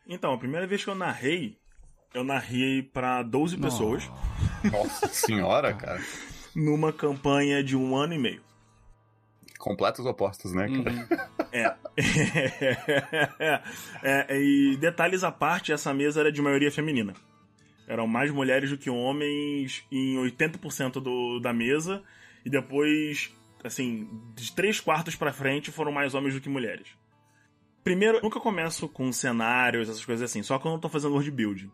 [0.08, 1.58] Então, a primeira vez que eu narrei,
[2.14, 4.10] eu narrei para 12 pessoas
[4.64, 6.02] Nossa senhora, cara.
[6.56, 8.42] numa campanha de um ano e meio.
[9.60, 11.30] Completos opostos, né, cara?
[11.54, 11.76] É.
[14.30, 14.38] é.
[14.38, 17.14] E detalhes à parte, essa mesa era de maioria feminina.
[17.88, 22.04] Eram mais mulheres do que homens em 80% do, da mesa.
[22.44, 26.88] E depois, assim, de três quartos pra frente foram mais homens do que mulheres.
[27.84, 31.72] Primeiro, nunca começo com cenários, essas coisas assim, só quando eu tô fazendo world building.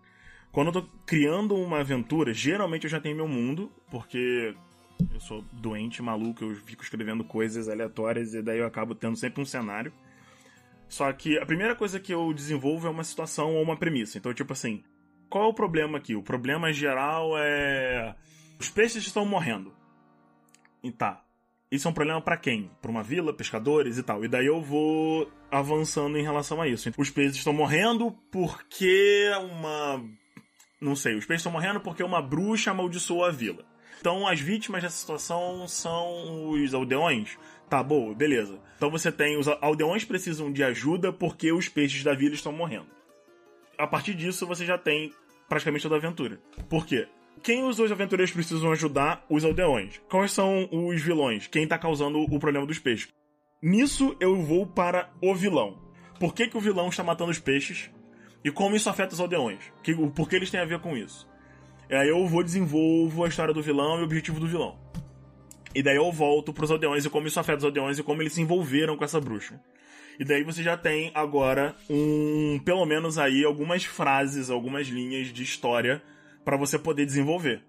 [0.52, 4.56] Quando eu tô criando uma aventura, geralmente eu já tenho meu mundo, porque
[5.14, 9.42] eu sou doente, maluco, eu fico escrevendo coisas aleatórias e daí eu acabo tendo sempre
[9.42, 9.94] um cenário.
[10.88, 14.18] Só que a primeira coisa que eu desenvolvo é uma situação ou uma premissa.
[14.18, 14.84] Então, tipo assim,
[15.30, 16.16] qual é o problema aqui?
[16.16, 18.16] O problema geral é.
[18.60, 19.72] Os peixes estão morrendo.
[20.84, 21.24] E tá.
[21.72, 22.72] Isso é um problema para quem?
[22.82, 24.26] Para uma vila, pescadores e tal.
[24.26, 26.92] E daí eu vou avançando em relação a isso.
[26.98, 30.04] Os peixes estão morrendo porque uma.
[30.82, 33.64] Não sei, os peixes estão morrendo porque uma bruxa amaldiçoou a vila.
[34.00, 37.38] Então as vítimas dessa situação são os aldeões.
[37.70, 38.60] Tá, boa, beleza.
[38.78, 42.88] Então você tem os aldeões precisam de ajuda porque os peixes da vila estão morrendo.
[43.78, 45.14] A partir disso você já tem
[45.48, 46.40] praticamente toda a aventura.
[46.68, 47.08] Por quê?
[47.44, 49.26] Quem os dois aventureiros precisam ajudar?
[49.30, 50.02] Os aldeões.
[50.10, 51.48] Quais são os vilões?
[51.48, 53.10] Quem tá causando o problema dos peixes?
[53.62, 55.78] Nisso eu vou para o vilão.
[56.20, 57.90] Por que, que o vilão está matando os peixes?
[58.44, 59.60] E como isso afeta os aldeões?
[59.84, 61.28] Que, por que eles têm a ver com isso?
[61.90, 64.78] E aí eu vou desenvolvo a história do vilão e o objetivo do vilão.
[65.74, 68.34] E daí eu volto pros aldeões e como isso afeta os aldeões e como eles
[68.34, 69.60] se envolveram com essa bruxa.
[70.20, 75.44] E daí você já tem agora um, pelo menos aí algumas frases, algumas linhas de
[75.44, 76.02] história
[76.50, 77.62] para você poder desenvolver.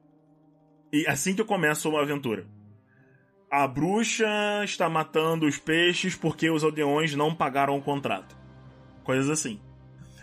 [0.91, 2.47] E assim que eu começo uma aventura.
[3.51, 4.27] A bruxa
[4.65, 8.35] está matando os peixes porque os aldeões não pagaram o contrato.
[9.05, 9.61] Coisas assim.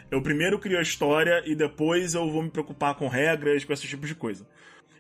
[0.09, 3.87] Eu primeiro crio a história e depois eu vou me preocupar com regras, com esse
[3.87, 4.47] tipo de coisa.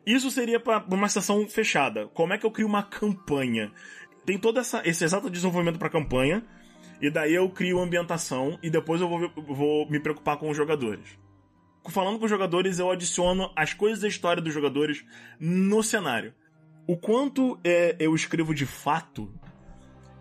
[0.05, 2.05] Isso seria para uma estação fechada.
[2.09, 3.71] Como é que eu crio uma campanha?
[4.23, 6.45] Tem todo essa, esse exato desenvolvimento para campanha,
[7.01, 11.17] e daí eu crio ambientação e depois eu vou, vou me preocupar com os jogadores.
[11.89, 15.05] Falando com os jogadores, eu adiciono as coisas da história dos jogadores
[15.39, 16.33] no cenário.
[16.85, 19.31] O quanto é, eu escrevo de fato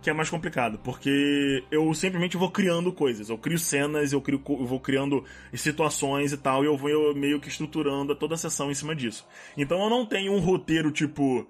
[0.03, 4.41] que é mais complicado, porque eu simplesmente vou criando coisas, eu crio cenas, eu, crio,
[4.49, 8.71] eu vou criando situações e tal, e eu vou meio que estruturando toda a sessão
[8.71, 9.27] em cima disso.
[9.57, 11.45] Então eu não tenho um roteiro tipo,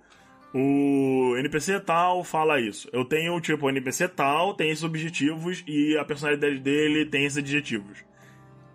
[0.55, 2.89] o NPC tal fala isso.
[2.95, 7.37] Eu tenho, tipo, o NPC tal tem esses objetivos e a personalidade dele tem esses
[7.37, 8.03] adjetivos.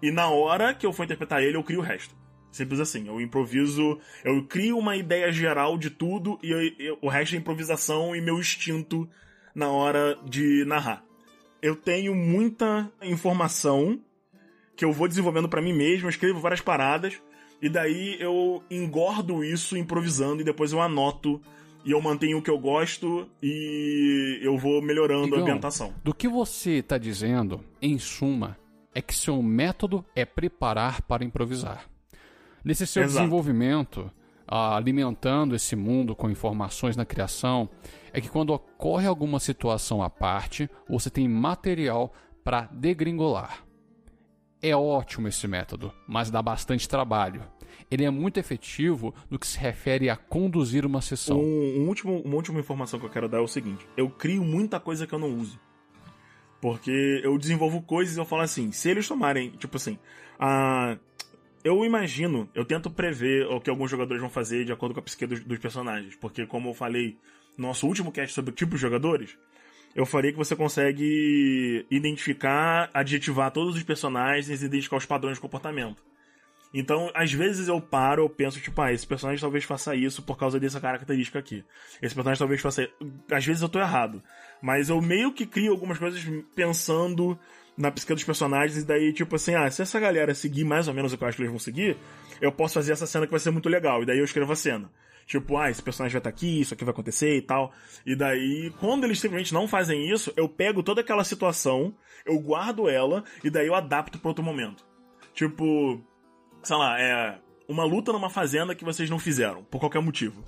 [0.01, 2.15] E na hora que eu for interpretar ele, eu crio o resto.
[2.51, 3.07] Simples assim.
[3.07, 7.37] Eu improviso, eu crio uma ideia geral de tudo e eu, eu, o resto é
[7.37, 9.07] improvisação e meu instinto
[9.55, 11.03] na hora de narrar.
[11.61, 13.99] Eu tenho muita informação
[14.75, 17.21] que eu vou desenvolvendo para mim mesmo, eu escrevo várias paradas
[17.61, 21.39] e daí eu engordo isso improvisando e depois eu anoto
[21.85, 25.93] e eu mantenho o que eu gosto e eu vou melhorando Igão, a ambientação.
[26.03, 28.57] Do que você está dizendo, em suma,
[28.93, 31.89] é que seu método é preparar para improvisar.
[32.63, 33.17] Nesse seu Exato.
[33.17, 34.11] desenvolvimento,
[34.47, 37.69] alimentando esse mundo com informações na criação,
[38.13, 43.63] é que quando ocorre alguma situação à parte, você tem material para degringolar.
[44.61, 47.43] É ótimo esse método, mas dá bastante trabalho.
[47.89, 51.39] Ele é muito efetivo no que se refere a conduzir uma sessão.
[51.39, 54.43] Um, um último, uma última informação que eu quero dar é o seguinte: eu crio
[54.43, 55.59] muita coisa que eu não uso.
[56.61, 59.97] Porque eu desenvolvo coisas e eu falo assim, se eles tomarem, tipo assim,
[60.39, 60.95] a,
[61.63, 65.03] eu imagino, eu tento prever o que alguns jogadores vão fazer de acordo com a
[65.03, 66.15] psique dos, dos personagens.
[66.15, 67.17] Porque, como eu falei
[67.57, 69.37] no nosso último cast sobre tipos de jogadores,
[69.95, 75.41] eu falei que você consegue identificar, adjetivar todos os personagens e identificar os padrões de
[75.41, 76.01] comportamento.
[76.73, 80.37] Então, às vezes eu paro, eu penso, tipo, ah, esse personagem talvez faça isso por
[80.37, 81.65] causa dessa característica aqui.
[82.01, 82.87] Esse personagem talvez faça.
[83.29, 84.23] Às vezes eu tô errado.
[84.61, 86.23] Mas eu meio que crio algumas coisas
[86.55, 87.37] pensando
[87.77, 90.93] na psique dos personagens, e daí, tipo assim, ah, se essa galera seguir mais ou
[90.93, 91.97] menos o que eu acho que eles vão seguir,
[92.39, 94.03] eu posso fazer essa cena que vai ser muito legal.
[94.03, 94.91] E daí eu escrevo a cena.
[95.25, 97.71] Tipo, ah, esse personagem vai estar tá aqui, isso aqui vai acontecer e tal.
[98.05, 101.95] E daí, quando eles simplesmente não fazem isso, eu pego toda aquela situação,
[102.25, 104.85] eu guardo ela, e daí eu adapto para outro momento.
[105.33, 106.01] Tipo,
[106.61, 110.43] sei lá, é uma luta numa fazenda que vocês não fizeram, por qualquer motivo.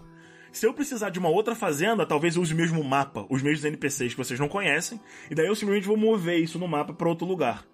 [0.53, 3.65] Se eu precisar de uma outra fazenda, talvez eu use o mesmo mapa, os mesmos
[3.65, 7.09] NPCs que vocês não conhecem, e daí eu simplesmente vou mover isso no mapa para
[7.09, 7.65] outro lugar.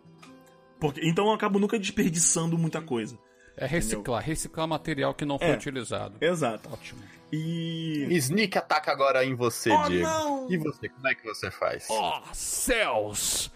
[0.79, 3.19] Porque, então eu acabo nunca desperdiçando muita coisa.
[3.57, 4.33] É reciclar, entendeu?
[4.33, 6.15] reciclar material que não foi é, utilizado.
[6.21, 6.69] Exato.
[6.71, 7.01] Ótimo.
[7.33, 8.07] E.
[8.11, 10.03] Sneak ataca agora em você, oh, Diego.
[10.03, 10.47] Não!
[10.49, 11.85] E você, como é que você faz?
[11.89, 13.51] Oh, céus!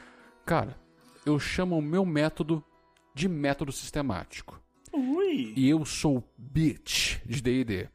[0.45, 0.77] Cara,
[1.25, 2.61] eu chamo o meu método
[3.15, 4.61] de método sistemático.
[4.91, 5.53] Ui.
[5.55, 7.87] E eu sou bitch de D&D.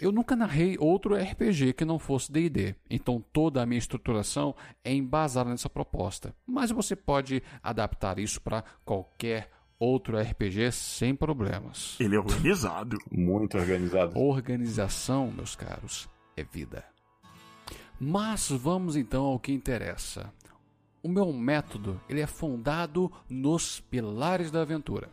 [0.00, 4.92] Eu nunca narrei outro RPG que não fosse D&D, então toda a minha estruturação é
[4.92, 6.34] embasada nessa proposta.
[6.46, 12.00] Mas você pode adaptar isso para qualquer Outro RPG sem problemas.
[12.00, 12.96] Ele é organizado.
[13.12, 14.18] Muito organizado.
[14.18, 16.82] Organização, meus caros, é vida.
[18.00, 20.32] Mas vamos então ao que interessa.
[21.02, 25.10] O meu método ele é fundado nos pilares da aventura.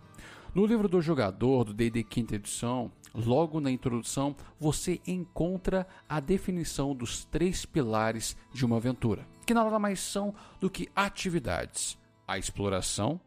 [0.54, 6.94] No livro do jogador do D&D quinta edição, logo na introdução, você encontra a definição
[6.94, 11.98] dos três pilares de uma aventura, que nada mais são do que atividades:
[12.28, 13.20] a exploração,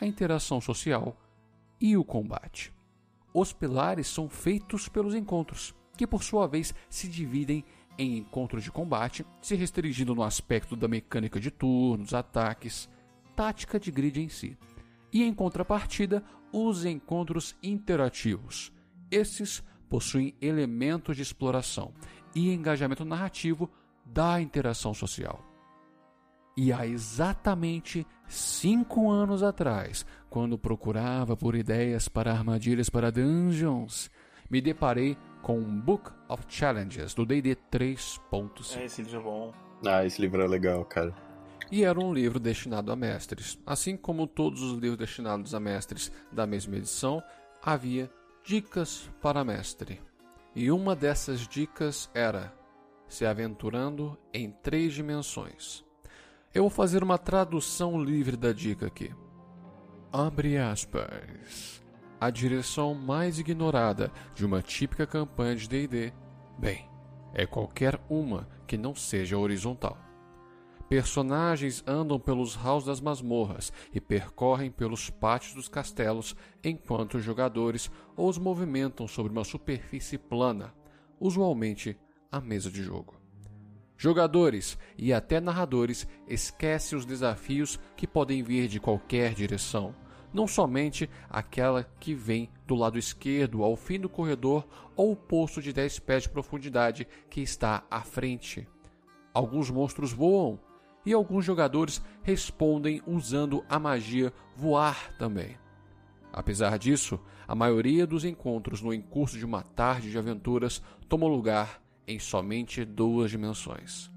[0.00, 1.16] a interação social
[1.80, 2.72] e o combate.
[3.34, 7.64] Os pilares são feitos pelos encontros, que por sua vez se dividem
[7.98, 12.88] em encontros de combate, se restringindo no aspecto da mecânica de turnos, ataques,
[13.34, 14.56] tática de grid em si.
[15.12, 16.22] E em contrapartida,
[16.52, 18.72] os encontros interativos.
[19.10, 21.92] Esses possuem elementos de exploração
[22.34, 23.70] e engajamento narrativo
[24.04, 25.44] da interação social.
[26.56, 34.10] E há exatamente cinco anos atrás, quando procurava por ideias para armadilhas para dungeons,
[34.50, 38.76] me deparei com um Book of Challenges do D&D 3.5.
[38.76, 39.54] É, esse livro é bom.
[39.86, 41.14] Ah, esse livro é legal, cara.
[41.70, 43.58] E era um livro destinado a mestres.
[43.66, 47.22] Assim como todos os livros destinados a mestres da mesma edição,
[47.62, 48.10] havia
[48.44, 50.00] dicas para mestre.
[50.54, 52.52] E uma dessas dicas era
[53.06, 55.84] se aventurando em três dimensões.
[56.54, 59.14] Eu vou fazer uma tradução livre da dica aqui.
[60.10, 61.82] Abre aspas.
[62.18, 66.12] A direção mais ignorada de uma típica campanha de D&D,
[66.58, 66.88] bem,
[67.34, 70.07] é qualquer uma que não seja horizontal.
[70.88, 76.34] Personagens andam pelos halls das masmorras e percorrem pelos pátios dos castelos
[76.64, 80.74] enquanto os jogadores os movimentam sobre uma superfície plana,
[81.20, 81.94] usualmente
[82.32, 83.20] a mesa de jogo.
[83.98, 89.94] Jogadores e até narradores esquecem os desafios que podem vir de qualquer direção,
[90.32, 94.66] não somente aquela que vem do lado esquerdo ao fim do corredor
[94.96, 98.66] ou o posto de 10 pés de profundidade que está à frente.
[99.34, 100.58] Alguns monstros voam
[101.08, 105.56] e alguns jogadores respondem usando a magia voar também.
[106.30, 111.80] Apesar disso, a maioria dos encontros no encurso de uma tarde de aventuras tomam lugar
[112.06, 114.10] em somente duas dimensões.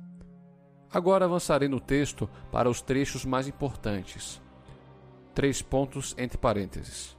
[0.92, 4.42] Agora avançarei no texto para os trechos mais importantes.
[5.34, 7.18] Três pontos entre parênteses.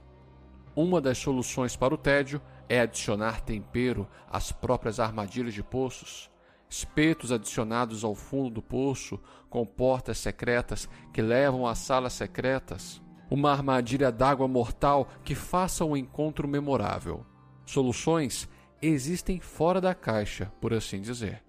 [0.75, 6.29] Uma das soluções para o tédio é adicionar tempero às próprias armadilhas de poços,
[6.73, 12.99] espetos adicionados ao fundo do poço, com portas secretas que levam a salas secretas,
[13.29, 17.23] uma armadilha d'água mortal que faça um encontro memorável.
[17.63, 18.49] Soluções
[18.81, 21.43] existem fora da caixa, por assim dizer.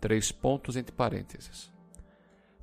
[0.00, 1.70] Três pontos entre parênteses.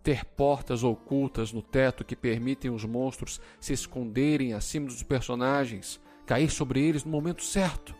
[0.01, 6.49] Ter portas ocultas no teto que permitem os monstros se esconderem acima dos personagens, cair
[6.49, 7.95] sobre eles no momento certo.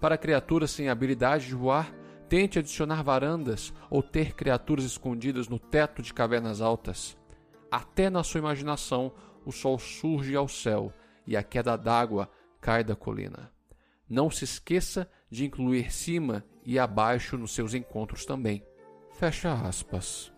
[0.00, 1.94] Para criaturas sem habilidade de voar,
[2.30, 7.18] tente adicionar varandas ou ter criaturas escondidas no teto de cavernas altas.
[7.68, 9.12] Até na sua imaginação,
[9.44, 10.92] o sol surge ao céu
[11.26, 13.50] e a queda d'água cai da colina.
[14.08, 18.62] Não se esqueça de incluir cima e abaixo nos seus encontros também.
[19.10, 20.32] Fecha aspas.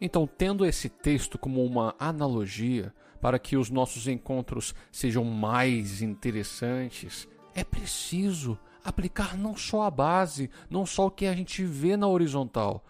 [0.00, 7.28] Então, tendo esse texto como uma analogia para que os nossos encontros sejam mais interessantes,
[7.54, 12.08] é preciso aplicar não só a base, não só o que a gente vê na
[12.08, 12.84] horizontal,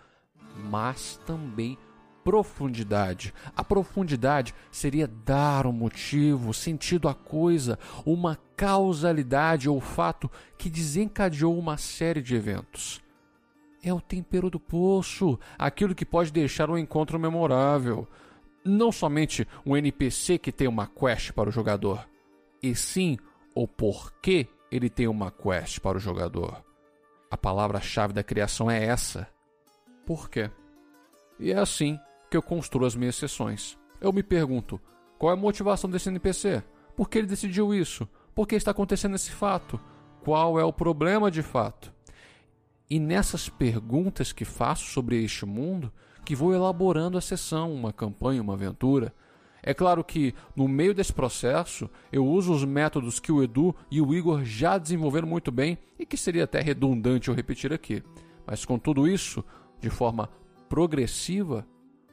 [0.56, 1.78] mas também
[2.24, 3.34] profundidade.
[3.56, 11.58] A profundidade seria dar um motivo, sentido à coisa, uma causalidade ou fato que desencadeou
[11.58, 13.02] uma série de eventos.
[13.82, 18.06] É o tempero do poço, aquilo que pode deixar um encontro memorável.
[18.64, 22.06] Não somente um NPC que tem uma quest para o jogador,
[22.62, 23.18] e sim
[23.52, 26.64] o porquê ele tem uma quest para o jogador.
[27.30, 29.28] A palavra-chave da criação é essa.
[30.06, 30.50] Por quê?
[31.38, 32.00] E é assim
[32.30, 33.78] que eu construo as minhas sessões.
[34.00, 34.80] Eu me pergunto:
[35.18, 36.62] qual é a motivação desse NPC?
[36.96, 38.08] Por que ele decidiu isso?
[38.34, 39.78] Por que está acontecendo esse fato?
[40.24, 41.92] Qual é o problema de fato?
[42.88, 45.92] E nessas perguntas que faço sobre este mundo,
[46.24, 49.14] que vou elaborando a sessão, uma campanha, uma aventura.
[49.62, 54.00] É claro que, no meio desse processo, eu uso os métodos que o Edu e
[54.00, 58.02] o Igor já desenvolveram muito bem e que seria até redundante eu repetir aqui.
[58.44, 59.44] Mas com tudo isso,
[59.80, 60.28] de forma
[60.68, 61.64] progressiva,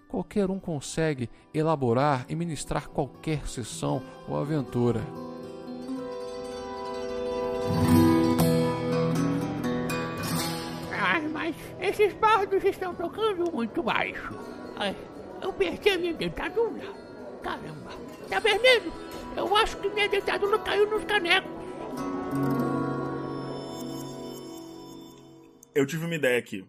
[0.08, 5.02] qualquer um consegue elaborar e ministrar qualquer sessão ou aventura.
[10.94, 14.38] Ah, mas esses bardos estão tocando muito baixo.
[14.76, 14.96] Ai,
[15.42, 17.09] eu perdi a dentadura.
[17.44, 17.92] Caramba,
[18.30, 18.92] tá vermelho?
[19.36, 21.52] Eu acho que minha dentadura caiu nos canecos.
[25.74, 26.66] Eu tive uma ideia aqui.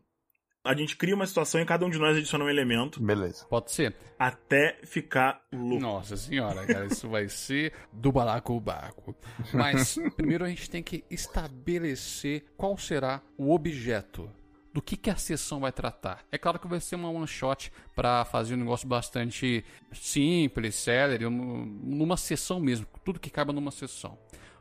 [0.62, 3.46] A gente cria uma situação e cada um de nós adiciona um elemento Beleza.
[3.46, 3.96] Pode ser?
[4.18, 5.80] até ficar louco.
[5.80, 9.16] Nossa senhora, cara, isso vai ser do balacobaco.
[9.54, 14.30] Mas primeiro a gente tem que estabelecer qual será o objeto.
[14.72, 16.24] Do que, que a sessão vai tratar?
[16.30, 21.26] É claro que vai ser uma one shot para fazer um negócio bastante simples, célere,
[21.26, 24.16] um- numa sessão mesmo, tudo que caiba numa sessão.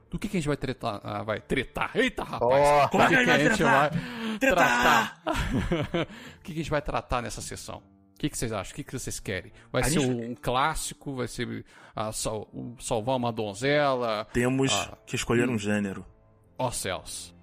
[0.10, 1.00] Do que, que a gente vai tretar?
[1.04, 1.92] Ah, vai tretar.
[1.96, 2.68] Eita, rapaz!
[2.68, 3.90] Ó, Como é que Do a gente vai
[4.40, 5.22] tratar?
[6.40, 7.78] o que, que a gente vai tratar nessa sessão?
[8.16, 8.72] O que, que vocês acham?
[8.74, 9.52] O que, que vocês querem?
[9.72, 11.14] Vai A ser gente- um clássico?
[11.16, 11.64] Vai ser
[11.96, 14.26] ah, sal- um- salvar uma donzela?
[14.34, 14.98] Temos Ah.
[15.06, 16.04] que escolher um gênero.
[16.58, 17.34] Ó céus.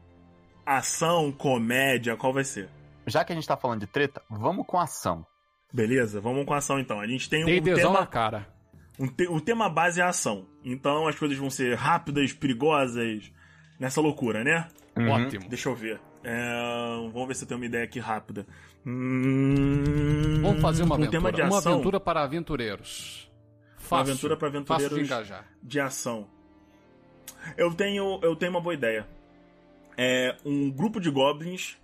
[0.66, 2.68] Ação, comédia, qual vai ser?
[3.06, 5.24] já que a gente tá falando de treta, vamos com ação.
[5.72, 6.98] Beleza, vamos com ação então.
[7.00, 8.48] A gente tem um na tema, cara.
[8.98, 10.44] um te- o tema base é a ação.
[10.64, 13.30] Então as coisas vão ser rápidas, perigosas,
[13.78, 14.66] nessa loucura, né?
[15.08, 15.48] Ótimo.
[15.48, 16.00] Deixa eu ver.
[16.24, 16.56] É,
[17.12, 18.44] vamos ver se eu tenho uma ideia aqui rápida.
[18.84, 21.10] Hum, Vamos fazer uma um aventura.
[21.18, 23.30] tema de Uma ação, aventura para aventureiros.
[23.78, 24.12] Fácil.
[24.12, 25.06] aventura para Fácil de aventureiros.
[25.10, 25.44] engajar.
[25.62, 26.26] de ação.
[27.56, 29.06] Eu tenho, eu tenho uma boa ideia.
[29.96, 31.76] É um grupo de goblins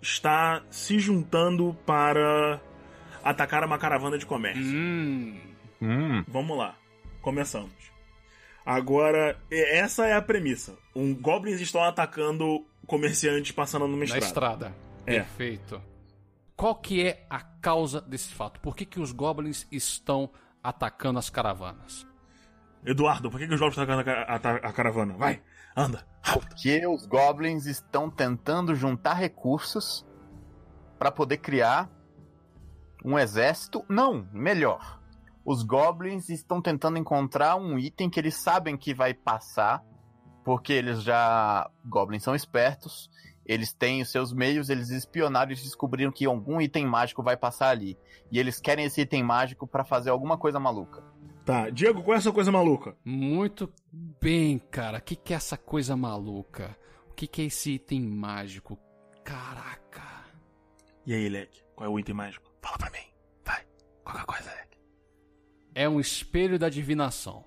[0.00, 2.60] está se juntando para
[3.22, 4.62] atacar uma caravana de comércio.
[4.64, 5.38] Hum.
[5.80, 6.76] Hum, Vamos lá.
[7.20, 7.72] Começamos.
[8.64, 10.76] Agora, e- essa é a premissa.
[10.94, 14.26] Um goblins estão atacando comerciantes passando numa Na estrada.
[14.26, 14.74] estrada.
[15.06, 15.14] É.
[15.16, 15.82] Perfeito.
[16.56, 18.60] Qual que é a causa desse fato?
[18.60, 20.30] Por que, que os goblins estão
[20.62, 22.06] atacando as caravanas?
[22.84, 25.14] Eduardo, por que, que os goblins estão atacando a, a a caravana?
[25.14, 25.40] Vai,
[25.76, 26.06] anda.
[26.22, 30.06] Porque os goblins estão tentando juntar recursos
[30.98, 31.90] pra poder criar
[33.04, 33.84] um exército.
[33.88, 35.00] Não, melhor.
[35.44, 39.84] Os goblins estão tentando encontrar um item que eles sabem que vai passar,
[40.44, 43.10] porque eles já goblins são espertos,
[43.44, 47.70] eles têm os seus meios, eles espionaram e descobriram que algum item mágico vai passar
[47.70, 47.98] ali.
[48.30, 51.02] E eles querem esse item mágico pra fazer alguma coisa maluca.
[51.44, 52.96] Tá, Diego, qual é essa coisa maluca?
[53.04, 53.72] Muito
[54.20, 54.98] bem, cara.
[54.98, 56.76] O que, que é essa coisa maluca?
[57.10, 58.78] O que, que é esse item mágico?
[59.24, 60.02] Caraca.
[61.04, 62.50] E aí, Leque, qual é o item mágico?
[62.62, 63.06] Fala pra mim.
[63.44, 63.62] Vai.
[64.04, 64.78] Qualquer coisa, Leque.
[65.74, 67.44] É um espelho da divinação.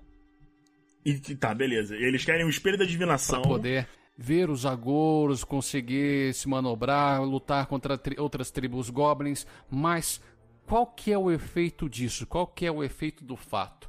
[1.04, 1.94] E tá, beleza.
[1.96, 3.40] Eles querem o espelho da divinação.
[3.40, 3.88] Pra poder
[4.18, 10.20] ver os agouros, conseguir se manobrar, lutar contra tri- outras tribos goblins, mas
[10.66, 12.26] qual que é o efeito disso?
[12.26, 13.88] Qual que é o efeito do fato?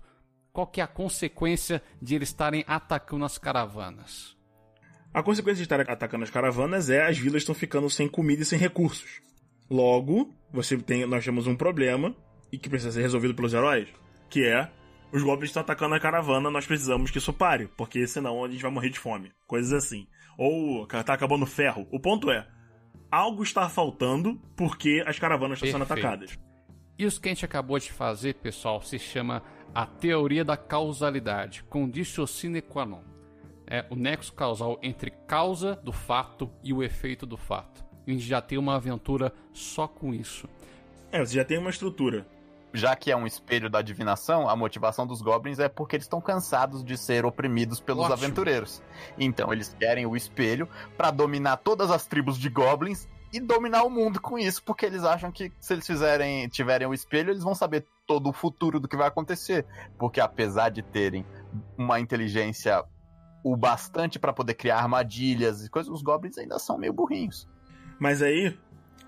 [0.53, 4.37] Qual que é a consequência de eles estarem atacando as caravanas?
[5.13, 8.45] A consequência de estar atacando as caravanas é as vilas estão ficando sem comida e
[8.45, 9.21] sem recursos.
[9.69, 12.15] Logo, você tem, nós temos um problema
[12.51, 13.89] e que precisa ser resolvido pelos heróis,
[14.29, 14.71] que é
[15.11, 18.61] os goblins estão atacando a caravana, nós precisamos que isso pare, porque senão a gente
[18.61, 19.31] vai morrer de fome.
[19.47, 20.07] Coisas assim.
[20.37, 21.87] Ou tá acabando o ferro.
[21.91, 22.47] O ponto é,
[23.09, 26.07] algo está faltando porque as caravanas estão sendo Perfeito.
[26.07, 26.46] atacadas.
[26.97, 29.43] Isso que a gente acabou de fazer, pessoal, se chama
[29.73, 33.01] a teoria da causalidade, conditio sine qua non.
[33.67, 37.85] É o nexo causal entre causa do fato e o efeito do fato.
[38.07, 40.47] A gente já tem uma aventura só com isso.
[41.11, 42.25] É, você já tem uma estrutura.
[42.73, 46.21] já que é um espelho da divinação, a motivação dos goblins é porque eles estão
[46.21, 48.13] cansados de ser oprimidos pelos Ótimo.
[48.13, 48.81] aventureiros.
[49.17, 53.89] Então eles querem o espelho pra dominar todas as tribos de goblins e dominar o
[53.89, 57.53] mundo com isso, porque eles acham que se eles fizerem, tiverem o espelho, eles vão
[57.53, 59.65] saber todo o futuro do que vai acontecer,
[59.97, 61.25] porque apesar de terem
[61.77, 62.83] uma inteligência
[63.43, 67.47] o bastante pra poder criar armadilhas e coisas, os goblins ainda são meio burrinhos.
[67.99, 68.57] Mas aí,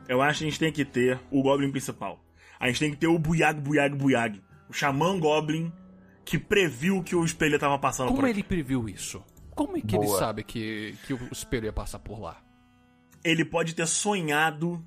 [0.08, 2.20] eu acho que a gente tem que ter o Goblin principal.
[2.60, 4.42] A gente tem que ter o Buyag Buyag Buyag.
[4.68, 5.72] O Xamã Goblin
[6.26, 8.50] que previu que o espelho tava passando Como por ele aqui.
[8.50, 9.24] previu isso?
[9.56, 10.20] Como é que ele Boa.
[10.20, 12.38] sabe que, que o espelho ia passar por lá?
[13.24, 14.84] Ele pode ter sonhado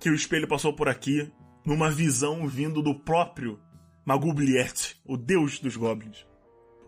[0.00, 1.30] que o espelho passou por aqui
[1.64, 3.60] numa visão vindo do próprio
[4.04, 6.26] Magubliet, o deus dos goblins.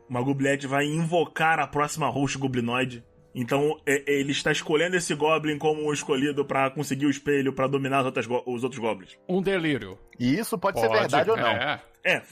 [0.08, 3.04] O Magubliet vai invocar a próxima host goblinoide.
[3.34, 7.66] Então é- ele está escolhendo esse goblin como o escolhido pra conseguir o espelho pra
[7.66, 9.16] dominar as outras go- os outros goblins.
[9.28, 9.98] Um delírio.
[10.18, 11.46] E isso pode, ser verdade ou não.
[11.48, 11.82] É.
[12.04, 12.22] É,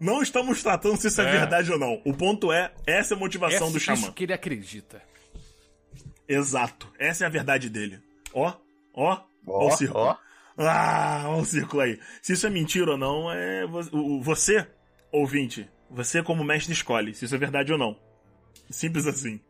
[0.00, 1.32] não estamos tratando se isso é, É.
[1.40, 2.00] verdade ou não.
[2.04, 3.98] O ponto é, essa é a motivação Essa- do xamã.
[3.98, 5.02] Isso que ele acredita.
[6.28, 6.92] Exato.
[6.98, 8.00] Essa é a verdade dele.
[8.34, 8.52] Ó,
[8.94, 10.04] ó, ó, Ó, o círculo.
[10.04, 10.16] ó.
[10.58, 11.98] Ah, ó o círculo aí.
[12.20, 13.64] Se isso é mentira ou não, é
[14.22, 14.66] você,
[15.12, 17.96] ouvinte, você como mestre escolhe se isso é verdade ou não.
[18.70, 19.40] Simples assim.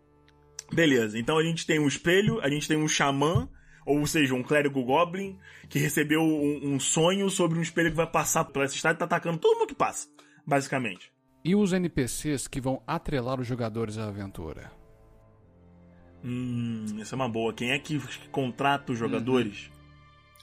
[0.72, 3.48] Beleza, então a gente tem um espelho, a gente tem um xamã,
[3.86, 8.06] ou seja, um clérigo goblin, que recebeu um, um sonho sobre um espelho que vai
[8.06, 10.06] passar pela essa estrada e tá atacando todo mundo que passa.
[10.46, 11.10] basicamente.
[11.42, 14.70] E os NPCs que vão atrelar os jogadores à aventura?
[16.24, 17.52] Hum, essa é uma boa.
[17.52, 18.00] Quem é que
[18.30, 19.70] contrata os jogadores?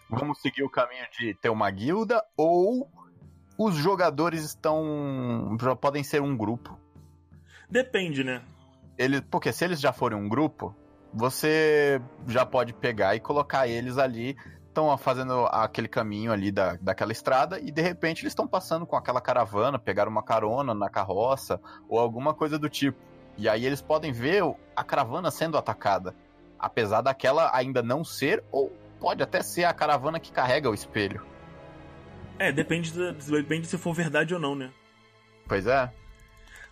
[0.09, 2.89] Vamos seguir o caminho de ter uma guilda ou
[3.57, 5.57] os jogadores estão.
[5.59, 6.79] já podem ser um grupo.
[7.69, 8.41] Depende, né?
[8.97, 10.75] Ele, porque se eles já forem um grupo,
[11.13, 14.37] você já pode pegar e colocar eles ali.
[14.67, 18.97] Estão fazendo aquele caminho ali da, daquela estrada e de repente eles estão passando com
[18.97, 22.99] aquela caravana, pegaram uma carona na carroça ou alguma coisa do tipo.
[23.37, 24.43] E aí eles podem ver
[24.75, 26.15] a caravana sendo atacada.
[26.57, 31.25] Apesar daquela ainda não ser, ou pode até ser a caravana que carrega o espelho.
[32.39, 34.71] É, depende, da- depende se for verdade ou não, né?
[35.47, 35.91] Pois é.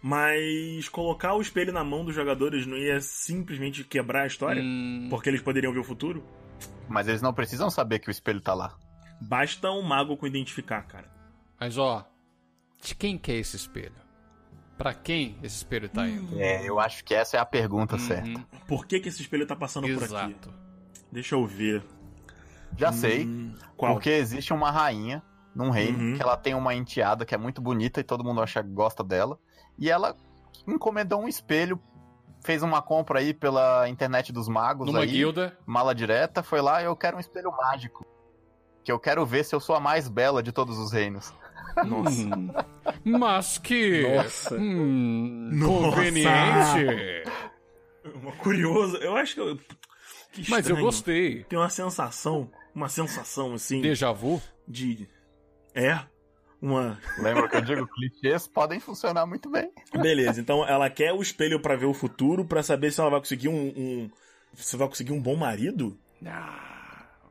[0.01, 4.61] Mas colocar o espelho na mão dos jogadores não ia simplesmente quebrar a história?
[4.61, 6.21] Hum, Porque eles poderiam ver o futuro?
[6.89, 8.75] Mas eles não precisam saber que o espelho tá lá.
[9.21, 11.09] Basta um mago com identificar, cara.
[11.57, 12.05] Mas ó,
[12.81, 13.95] de quem que é esse espelho?
[14.77, 16.39] Pra quem esse espelho tá indo?
[16.39, 18.27] É, eu acho que essa é a pergunta certa.
[18.27, 20.03] Uhum, Por que, que esse espelho tá passando por aqui?
[20.05, 20.53] Exato.
[21.11, 21.83] Deixa eu ver.
[22.75, 23.93] Já sei, Hum, qual?
[23.93, 25.21] porque existe uma rainha
[25.55, 26.15] num reino Uhum.
[26.15, 29.37] que ela tem uma enteada que é muito bonita e todo mundo acha gosta dela.
[29.77, 30.15] E ela
[30.67, 31.79] encomendou um espelho,
[32.43, 35.55] fez uma compra aí pela internet dos magos Numa aí, guilda.
[35.67, 38.03] mala direta, foi lá, eu quero um espelho mágico.
[38.83, 41.31] Que eu quero ver se eu sou a mais bela de todos os reinos.
[41.85, 42.21] Nossa.
[42.21, 42.53] Hum,
[43.05, 44.01] mas que.
[44.01, 44.55] Nossa.
[44.55, 45.95] Hum, Nossa.
[45.95, 47.23] conveniente.
[48.15, 48.97] Uma curioso.
[48.97, 49.57] Eu acho que eu.
[50.31, 51.43] que Mas eu gostei.
[51.45, 52.49] Tem uma sensação.
[52.75, 53.81] Uma sensação assim.
[53.81, 54.41] Déjà vu?
[54.67, 55.07] De.
[55.73, 55.99] É.
[56.61, 56.97] Uma.
[57.17, 57.87] Lembra que eu digo?
[57.87, 59.69] Clichês podem funcionar muito bem.
[59.93, 63.19] Beleza, então ela quer o espelho pra ver o futuro, pra saber se ela vai
[63.19, 63.73] conseguir um.
[63.75, 64.11] um...
[64.55, 65.97] Se vai conseguir um bom marido?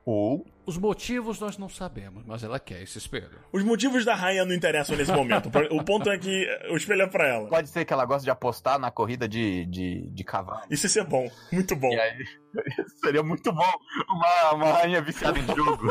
[0.05, 3.39] Ou Os motivos nós não sabemos, mas ela quer esse espelho.
[3.53, 5.49] Os motivos da rainha não interessam nesse momento.
[5.71, 7.49] O ponto é que o espelho é pra ela.
[7.49, 10.63] pode ser que ela goste de apostar na corrida de, de, de cavalo.
[10.69, 11.31] Isso ia ser bom.
[11.53, 11.93] Muito bom.
[11.93, 12.25] E aí,
[13.03, 13.73] seria muito bom
[14.09, 15.87] uma, uma rainha viciada em jogo.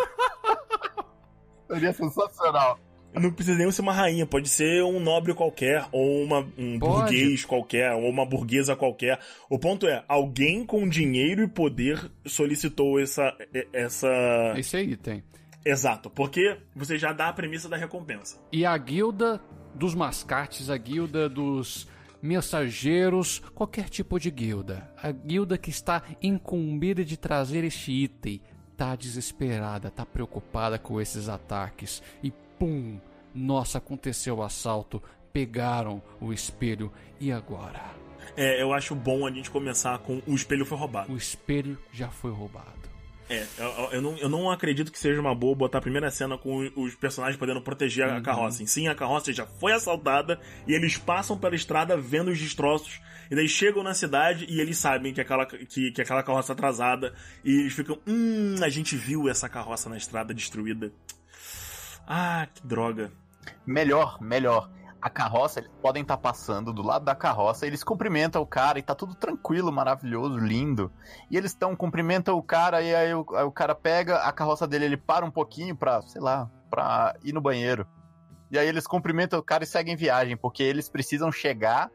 [1.71, 2.77] seria sensacional.
[3.13, 7.01] Não precisa nem ser uma rainha, pode ser um nobre qualquer, ou uma, um Pode.
[7.01, 9.19] burguês qualquer, ou uma burguesa qualquer.
[9.49, 13.35] O ponto é, alguém com dinheiro e poder solicitou essa.
[13.73, 14.53] essa...
[14.55, 15.23] Esse aí tem.
[15.63, 18.39] Exato, porque você já dá a premissa da recompensa.
[18.51, 19.41] E a guilda
[19.75, 21.87] dos mascates, a guilda dos
[22.21, 24.89] mensageiros, qualquer tipo de guilda.
[25.01, 28.41] A guilda que está incumbida de trazer este item,
[28.77, 32.01] tá desesperada, tá preocupada com esses ataques.
[32.23, 32.31] E
[32.61, 32.99] pum!
[33.33, 35.01] Nossa, aconteceu o assalto,
[35.33, 37.81] pegaram o espelho e agora?
[38.37, 41.11] É, eu acho bom a gente começar com o espelho foi roubado.
[41.11, 42.79] O espelho já foi roubado.
[43.27, 46.37] É, eu, eu não, eu não acredito que seja uma boa botar a primeira cena
[46.37, 48.63] com os personagens podendo proteger a carroça.
[48.67, 53.01] Sim, a carroça já foi assaltada e eles passam pela estrada vendo os destroços.
[53.31, 56.53] E daí chegam na cidade e eles sabem que aquela, que, que aquela carroça é
[56.53, 57.15] atrasada.
[57.43, 60.91] E eles ficam, hum, a gente viu essa carroça na estrada destruída.
[62.07, 63.11] Ah, que droga.
[63.65, 64.69] Melhor, melhor.
[65.01, 68.83] A carroça, eles podem estar passando do lado da carroça, eles cumprimentam o cara e
[68.83, 70.91] tá tudo tranquilo, maravilhoso, lindo.
[71.29, 74.67] E eles estão, cumprimentam o cara e aí o, aí o cara pega a carroça
[74.67, 77.87] dele, ele para um pouquinho pra, sei lá, pra ir no banheiro.
[78.51, 81.89] E aí eles cumprimentam o cara e seguem viagem, porque eles precisam chegar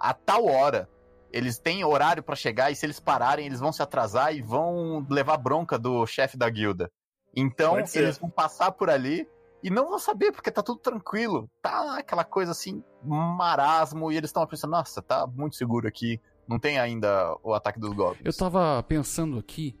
[0.00, 0.88] a tal hora.
[1.30, 5.04] Eles têm horário pra chegar e se eles pararem, eles vão se atrasar e vão
[5.10, 6.90] levar bronca do chefe da guilda.
[7.36, 9.28] Então, eles vão passar por ali
[9.62, 11.50] e não vão saber, porque tá tudo tranquilo.
[11.62, 16.20] Tá aquela coisa assim, marasmo, e eles estão pensando, nossa, tá muito seguro aqui.
[16.46, 18.22] Não tem ainda o ataque dos goblins.
[18.24, 19.78] Eu tava pensando aqui,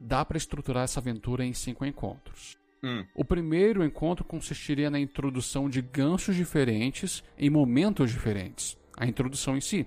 [0.00, 2.56] dá pra estruturar essa aventura em cinco encontros.
[2.82, 3.04] Hum.
[3.14, 8.76] O primeiro encontro consistiria na introdução de ganchos diferentes em momentos diferentes.
[8.96, 9.86] A introdução em si.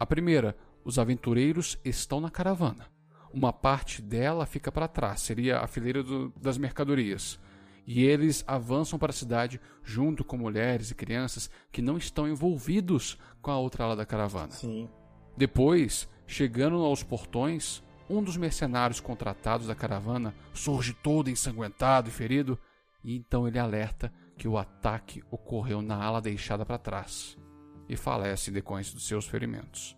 [0.00, 2.90] A primeira, os aventureiros estão na caravana.
[3.32, 7.38] Uma parte dela fica para trás, seria a fileira do- das mercadorias.
[7.86, 13.18] E eles avançam para a cidade junto com mulheres e crianças que não estão envolvidos
[13.40, 14.52] com a outra ala da caravana.
[14.52, 14.88] Sim.
[15.36, 22.58] Depois, chegando aos portões, um dos mercenários contratados da caravana surge todo ensanguentado e ferido,
[23.02, 27.36] e então ele alerta que o ataque ocorreu na ala deixada para trás
[27.88, 29.96] e falece em decorrência dos seus ferimentos.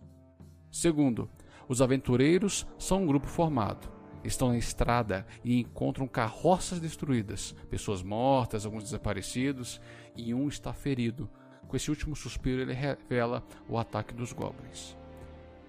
[0.71, 1.29] Segundo,
[1.67, 3.94] os aventureiros são um grupo formado.
[4.25, 9.79] Estão na estrada e encontram carroças destruídas, pessoas mortas, alguns desaparecidos,
[10.15, 11.29] e um está ferido.
[11.67, 14.97] Com esse último suspiro, ele revela o ataque dos goblins.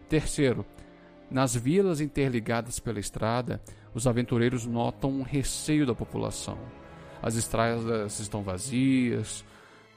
[0.08, 0.64] Terceiro,
[1.30, 3.60] nas vilas interligadas pela estrada,
[3.92, 6.58] os aventureiros notam um receio da população.
[7.22, 9.44] As estradas estão vazias,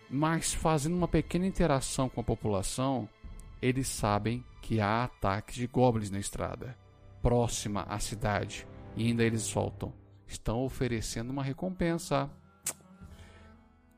[0.09, 3.07] Mas fazendo uma pequena interação com a população,
[3.61, 6.75] eles sabem que há ataques de goblins na estrada,
[7.21, 9.93] próxima à cidade, e ainda eles soltam.
[10.27, 12.29] Estão oferecendo uma recompensa.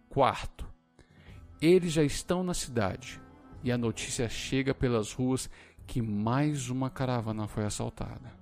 [0.09, 0.67] Quarto,
[1.61, 3.21] eles já estão na cidade
[3.63, 5.49] e a notícia chega pelas ruas
[5.85, 8.39] que mais uma caravana foi assaltada.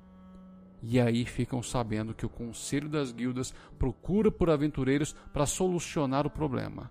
[0.82, 6.30] E aí ficam sabendo que o Conselho das Guildas procura por aventureiros para solucionar o
[6.30, 6.90] problema,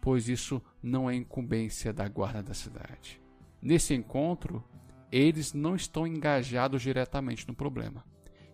[0.00, 3.20] pois isso não é incumbência da guarda da cidade.
[3.62, 4.62] Nesse encontro,
[5.10, 8.04] eles não estão engajados diretamente no problema.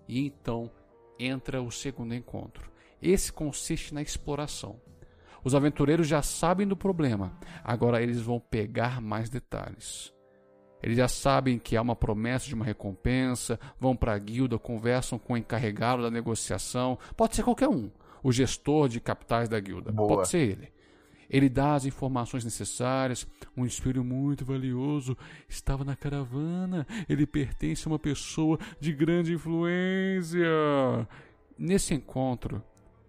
[0.08, 0.70] E então
[1.18, 2.70] entra o segundo encontro.
[3.00, 4.80] Esse consiste na exploração.
[5.44, 10.12] Os aventureiros já sabem do problema, agora eles vão pegar mais detalhes.
[10.82, 15.18] Eles já sabem que há uma promessa de uma recompensa, vão para a guilda, conversam
[15.18, 16.98] com o encarregado da negociação.
[17.16, 17.90] Pode ser qualquer um.
[18.22, 19.92] O gestor de capitais da guilda.
[19.92, 20.08] Boa.
[20.08, 20.72] Pode ser ele.
[21.28, 23.26] Ele dá as informações necessárias.
[23.56, 25.16] Um espelho muito valioso
[25.48, 26.86] estava na caravana.
[27.08, 30.46] Ele pertence a uma pessoa de grande influência.
[31.58, 32.62] Nesse encontro,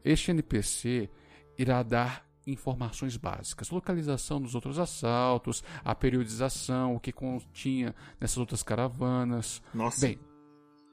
[0.04, 1.10] este NPC
[1.58, 8.64] irá dar informações básicas, localização dos outros assaltos, a periodização, o que continha nessas outras
[8.64, 9.62] caravanas.
[9.74, 10.08] Nossa.
[10.08, 10.18] Bem,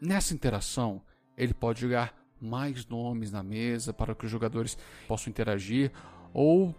[0.03, 1.01] nessa interação,
[1.37, 5.93] ele pode jogar mais nomes na mesa para que os jogadores possam interagir,
[6.33, 6.75] ou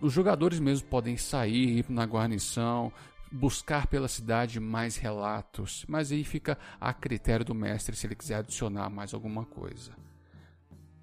[0.00, 2.92] os jogadores mesmo podem sair, ir na guarnição,
[3.30, 8.36] buscar pela cidade mais relatos, mas aí fica a critério do mestre se ele quiser
[8.36, 9.92] adicionar mais alguma coisa.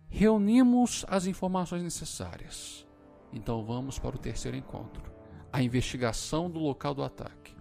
[0.08, 2.86] Reunimos as informações necessárias.
[3.34, 5.04] Então vamos para o terceiro encontro:
[5.52, 7.56] a investigação do local do ataque,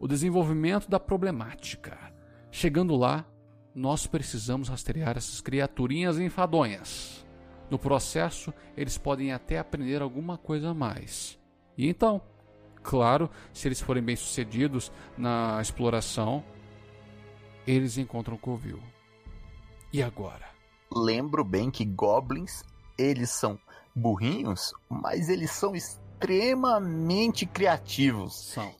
[0.00, 1.98] o desenvolvimento da problemática.
[2.50, 3.26] Chegando lá,
[3.74, 7.21] nós precisamos rastrear essas criaturinhas enfadonhas.
[7.72, 11.38] No processo, eles podem até aprender alguma coisa a mais.
[11.74, 12.20] E então,
[12.82, 16.44] claro, se eles forem bem-sucedidos na exploração,
[17.66, 18.78] eles encontram Covil.
[19.90, 20.44] E agora?
[20.94, 22.62] Lembro bem que goblins,
[22.98, 23.58] eles são
[23.96, 28.50] burrinhos, mas eles são extremamente criativos.
[28.50, 28.70] São.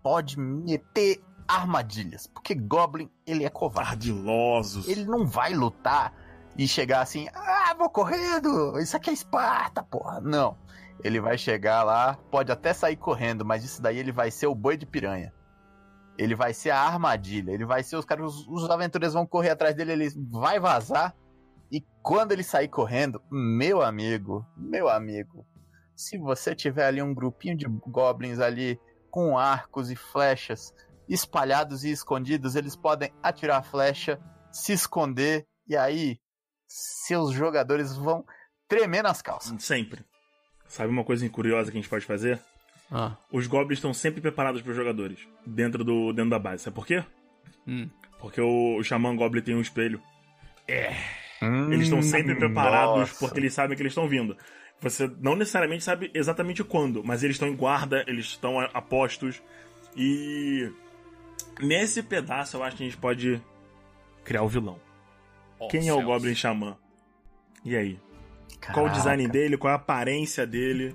[0.00, 4.12] Pode meter armadilhas, porque goblin, ele é covarde.
[4.12, 4.86] Ardilosos.
[4.86, 6.21] Ele não vai lutar
[6.56, 10.20] e chegar assim, ah, vou correndo, isso aqui é Esparta, porra.
[10.20, 10.56] Não.
[11.02, 14.54] Ele vai chegar lá, pode até sair correndo, mas isso daí ele vai ser o
[14.54, 15.32] boi de piranha.
[16.16, 19.50] Ele vai ser a armadilha, ele vai ser os caras, os, os aventureiros vão correr
[19.50, 21.16] atrás dele, ele vai vazar.
[21.70, 25.46] E quando ele sair correndo, meu amigo, meu amigo,
[25.96, 28.78] se você tiver ali um grupinho de goblins ali
[29.10, 30.72] com arcos e flechas
[31.08, 36.18] espalhados e escondidos, eles podem atirar a flecha, se esconder e aí
[37.06, 38.24] seus jogadores vão
[38.68, 39.62] tremer nas calças.
[39.62, 40.04] Sempre.
[40.66, 42.40] Sabe uma coisa curiosa que a gente pode fazer?
[42.90, 45.18] Ah, Os goblins estão sempre preparados para os jogadores.
[45.46, 46.62] Dentro, do, dentro da base.
[46.64, 47.04] Sabe por quê?
[47.66, 47.88] hum.
[48.18, 50.00] Porque o, o Xamã Goblin tem um espelho.
[51.42, 53.18] Hum, Eles estão sempre preparados nossa.
[53.18, 54.36] porque eles sabem que eles estão vindo.
[54.80, 58.80] Você não necessariamente sabe exatamente quando, mas eles estão em guarda, eles estão a, a
[58.80, 59.42] postos.
[59.96, 60.70] E
[61.60, 63.42] nesse pedaço eu acho que a gente pode
[64.24, 64.78] criar o vilão.
[65.64, 66.04] Oh, Quem é o céus.
[66.04, 66.76] Goblin Xamã?
[67.64, 67.98] E aí?
[68.72, 69.38] Qual o design Caraca.
[69.38, 69.56] dele?
[69.56, 70.94] Qual é a aparência dele?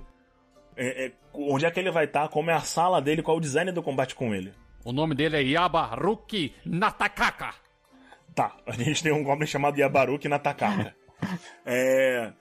[0.76, 2.28] É- é- onde é que ele vai estar?
[2.28, 3.22] Como é a sala dele?
[3.22, 4.52] Qual o design do combate com ele?
[4.84, 7.54] O nome dele é Yabaruki Natakaka.
[8.34, 10.94] Tá, a gente tem um Goblin chamado Yabaruki Natakaka.
[11.66, 12.32] é...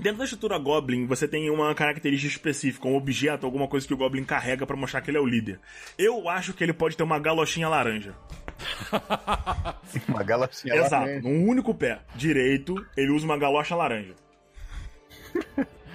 [0.00, 3.96] Dentro da estrutura Goblin, você tem uma característica específica, um objeto, alguma coisa que o
[3.96, 5.60] Goblin carrega pra mostrar que ele é o líder.
[5.98, 8.14] Eu acho que ele pode ter uma galochinha laranja.
[10.08, 11.28] Uma galochinha Exato, laranja.
[11.28, 14.14] num único pé direito, ele usa uma galocha laranja.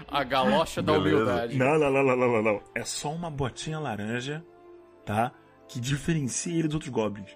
[0.07, 1.15] A galocha da Beleza.
[1.15, 1.57] humildade.
[1.57, 2.61] Não, não, não, não, não, não, não.
[2.75, 4.43] É só uma botinha laranja,
[5.05, 5.31] tá?
[5.67, 7.31] Que diferencia ele dos outros goblins.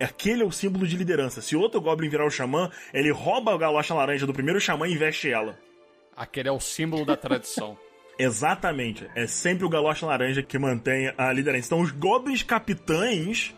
[0.00, 1.42] Aquele é o símbolo de liderança.
[1.42, 4.96] Se outro goblin virar o xamã, ele rouba a galocha laranja do primeiro xamã e
[4.96, 5.58] veste ela.
[6.16, 7.76] Aquele é o símbolo da tradição.
[8.18, 9.10] Exatamente.
[9.14, 11.66] É sempre o galocha laranja que mantém a liderança.
[11.66, 13.54] Então os goblins capitães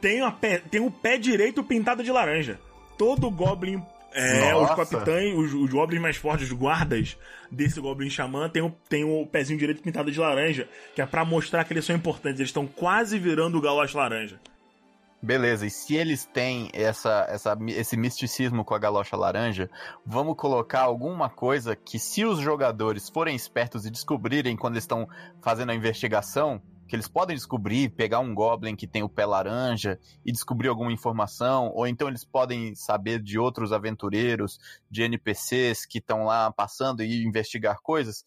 [0.00, 2.58] têm, a pé, têm o pé direito pintado de laranja.
[2.96, 3.82] Todo goblin.
[4.12, 7.16] É, os capitães, os, os goblins mais fortes, os guardas
[7.50, 11.24] desse goblin xamã, tem o, tem o pezinho direito pintado de laranja, que é pra
[11.24, 12.40] mostrar que eles são importantes.
[12.40, 14.40] Eles estão quase virando o galocha laranja.
[15.20, 19.68] Beleza, e se eles têm essa, essa, esse misticismo com a galocha laranja,
[20.06, 25.08] vamos colocar alguma coisa que, se os jogadores forem espertos e descobrirem quando eles estão
[25.42, 29.98] fazendo a investigação, que eles podem descobrir, pegar um goblin que tem o pé laranja
[30.24, 34.58] e descobrir alguma informação, ou então eles podem saber de outros aventureiros,
[34.90, 38.24] de NPCs que estão lá passando e investigar coisas.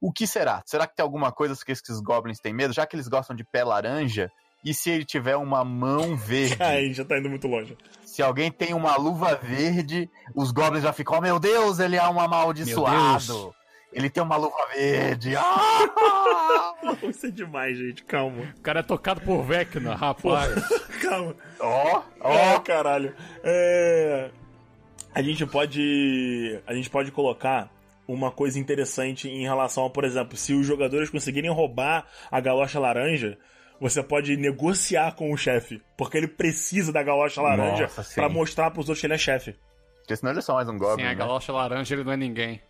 [0.00, 0.62] O que será?
[0.64, 2.72] Será que tem alguma coisa que esses goblins têm medo?
[2.72, 4.30] Já que eles gostam de pé laranja,
[4.64, 6.56] e se ele tiver uma mão verde?
[6.62, 7.76] Aí já tá indo muito longe.
[8.04, 12.08] Se alguém tem uma luva verde, os goblins já ficam, oh meu Deus, ele é
[12.08, 13.54] um amaldiçoado.
[13.92, 15.34] Ele tem uma luva verde.
[15.36, 16.74] Ah!
[17.08, 18.04] Isso é demais, gente.
[18.04, 18.42] Calma.
[18.56, 20.54] O cara é tocado por Vecna, rapaz.
[21.00, 21.34] Calma.
[21.60, 22.60] Ó, Ó, ó.
[22.60, 23.14] caralho.
[23.42, 24.30] É...
[25.14, 26.60] A gente pode.
[26.66, 27.70] A gente pode colocar
[28.06, 32.78] uma coisa interessante em relação a, por exemplo, se os jogadores conseguirem roubar a galocha
[32.78, 33.38] laranja,
[33.80, 35.82] você pode negociar com o chefe.
[35.96, 38.14] Porque ele precisa da galocha laranja sim.
[38.14, 39.56] pra mostrar pros outros que ele é chefe.
[40.00, 40.96] Porque senão ele é só mais um goblin.
[40.96, 41.14] Sem a né?
[41.14, 42.62] galocha laranja ele não é ninguém.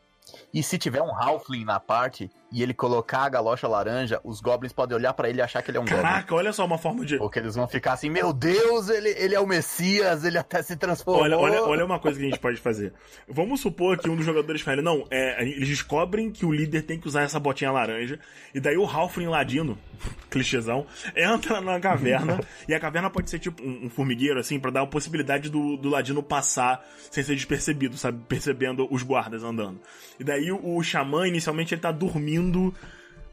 [0.52, 4.72] E se tiver um Halfling na parte e ele colocar a galocha laranja, os goblins
[4.72, 6.02] podem olhar pra ele e achar que ele é um goblin.
[6.02, 7.18] Caraca, olha só uma forma de.
[7.18, 10.76] Porque eles vão ficar assim, meu Deus, ele, ele é o Messias, ele até se
[10.76, 11.24] transformou.
[11.24, 12.94] Olha, olha, olha uma coisa que a gente pode fazer.
[13.28, 16.98] Vamos supor que um dos jogadores fale, não, é, eles descobrem que o líder tem
[16.98, 18.18] que usar essa botinha laranja,
[18.54, 19.78] e daí o Halfling Ladino,
[20.30, 24.70] clichêzão, entra na caverna, e a caverna pode ser tipo um, um formigueiro, assim, pra
[24.70, 28.22] dar a possibilidade do, do Ladino passar sem ser despercebido, sabe?
[28.26, 29.80] Percebendo os guardas andando.
[30.18, 32.74] E daí o, o xamã, inicialmente, ele tá dormindo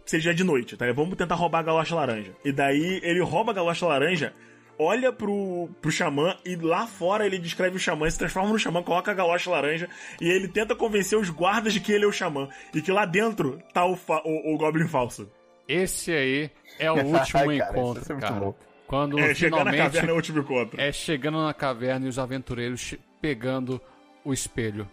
[0.05, 0.85] seja de noite, tá?
[0.93, 2.31] Vamos tentar roubar a galocha laranja.
[2.45, 4.33] E daí ele rouba a galocha laranja,
[4.77, 8.83] olha pro, pro xamã e lá fora ele descreve o xamã, se transforma no xamã,
[8.83, 9.89] coloca a galocha laranja
[10.21, 13.03] e ele tenta convencer os guardas de que ele é o xamã e que lá
[13.05, 15.27] dentro tá o, fa- o, o Goblin falso.
[15.67, 18.33] Esse aí é o último Cara, encontro, é cara.
[18.35, 18.55] bom.
[18.85, 20.79] Quando É, chegar na finalmente caverna é o último encontro.
[20.79, 23.81] é chegando na caverna e os aventureiros pegando
[24.23, 24.87] o espelho.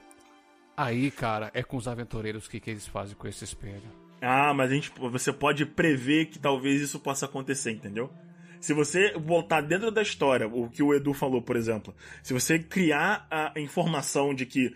[0.83, 3.89] Aí, cara, é com os aventureiros que, que eles fazem com esse espelho.
[4.21, 8.13] Ah, mas a gente, você pode prever que talvez isso possa acontecer, entendeu?
[8.61, 12.59] Se você botar dentro da história o que o Edu falou, por exemplo, se você
[12.59, 14.75] criar a informação de que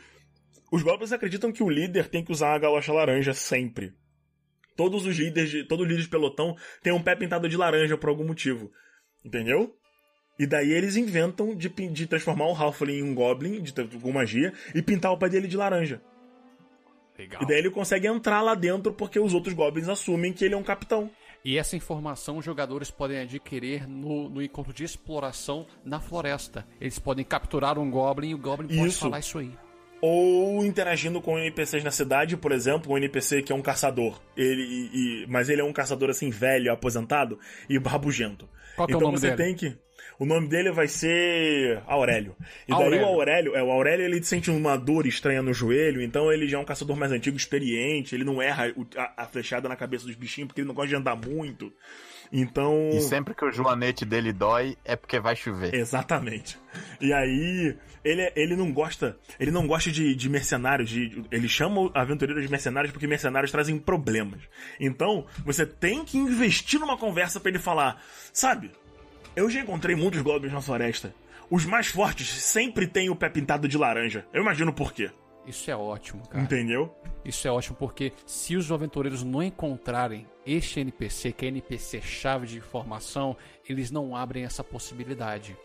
[0.71, 3.93] os goblins acreditam que o líder tem que usar a galocha laranja sempre.
[4.77, 8.11] Todos os líderes, de, todo líder de pelotão tem um pé pintado de laranja por
[8.11, 8.71] algum motivo.
[9.25, 9.77] Entendeu?
[10.39, 14.53] E daí eles inventam de, de transformar o Halfling em um Goblin, de, com magia,
[14.75, 16.01] e pintar o pé dele de laranja.
[17.19, 17.43] Legal.
[17.43, 20.57] E daí ele consegue entrar lá dentro porque os outros Goblins assumem que ele é
[20.57, 21.11] um capitão.
[21.45, 26.67] E essa informação os jogadores podem adquirir no, no encontro de exploração na floresta.
[26.81, 29.01] Eles podem capturar um Goblin e o Goblin pode Isso.
[29.01, 29.51] falar isso aí.
[30.03, 34.21] Ou interagindo com NPCs na cidade, por exemplo, um NPC que é um caçador.
[34.37, 37.39] Ele, e- e- mas ele é um caçador assim, velho, aposentado
[37.71, 38.47] e rabugento.
[38.75, 39.43] Qual que é o então nome você dele?
[39.43, 39.79] tem que.
[40.19, 42.35] O nome dele vai ser Aurélio.
[42.67, 43.07] E daí Aurélio.
[43.07, 46.59] o Aurélio, é, o Aurélio ele sente uma dor estranha no joelho, então ele já
[46.59, 50.15] é um caçador mais antigo, experiente, ele não erra a, a flechada na cabeça dos
[50.15, 51.73] bichinhos porque ele não gosta de andar muito.
[52.33, 52.91] Então.
[52.93, 55.75] E sempre que o joanete dele dói, é porque vai chover.
[55.75, 56.59] Exatamente.
[57.01, 59.17] E aí, ele, ele não gosta.
[59.39, 60.91] Ele não gosta de, de mercenários.
[60.91, 64.41] De, ele chama aventureiros de mercenários porque mercenários trazem problemas.
[64.81, 68.03] Então, você tem que investir numa conversa pra ele falar:
[68.33, 68.71] Sabe,
[69.37, 71.15] eu já encontrei muitos goblins na floresta.
[71.51, 74.27] Os mais fortes sempre têm o pé pintado de laranja.
[74.33, 75.11] Eu imagino por quê.
[75.47, 76.43] Isso é ótimo, cara.
[76.43, 76.93] Entendeu?
[77.25, 82.47] Isso é ótimo porque se os aventureiros não encontrarem este NPC, que é NPC chave
[82.47, 83.37] de informação,
[83.69, 85.57] eles não abrem essa possibilidade.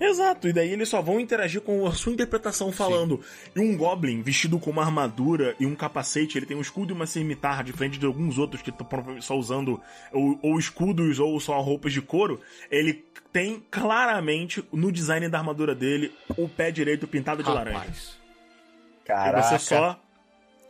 [0.00, 3.20] Exato, e daí eles só vão interagir com a sua interpretação falando.
[3.54, 6.96] E um Goblin vestido com uma armadura e um capacete, ele tem um escudo e
[6.96, 9.78] uma cimitarra, diferente de alguns outros que estão só usando
[10.10, 12.40] ou, ou escudos ou só roupas de couro.
[12.70, 17.78] Ele tem claramente no design da armadura dele o pé direito pintado de laranja.
[17.78, 18.18] Rapaz,
[19.02, 19.42] E Caraca.
[19.42, 20.00] você só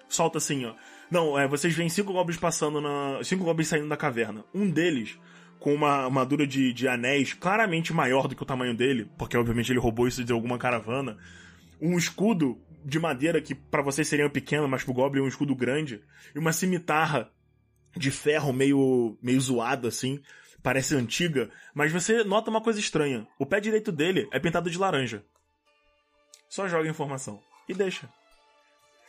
[0.08, 0.74] solta assim, ó.
[1.10, 3.22] Não, é, vocês veem cinco goblins passando na.
[3.24, 4.44] Cinco goblins saindo da caverna.
[4.54, 5.18] Um deles,
[5.60, 9.70] com uma armadura de, de anéis claramente maior do que o tamanho dele, porque obviamente
[9.70, 11.18] ele roubou isso de alguma caravana.
[11.80, 15.54] Um escudo de madeira que pra vocês seria pequeno, mas pro Goblin é um escudo
[15.54, 16.02] grande.
[16.34, 17.30] E uma cimitarra
[17.94, 20.20] de ferro meio, meio zoada assim.
[20.62, 23.26] Parece antiga, mas você nota uma coisa estranha.
[23.38, 25.24] O pé direito dele é pintado de laranja.
[26.48, 27.40] Só joga informação.
[27.68, 28.08] E deixa.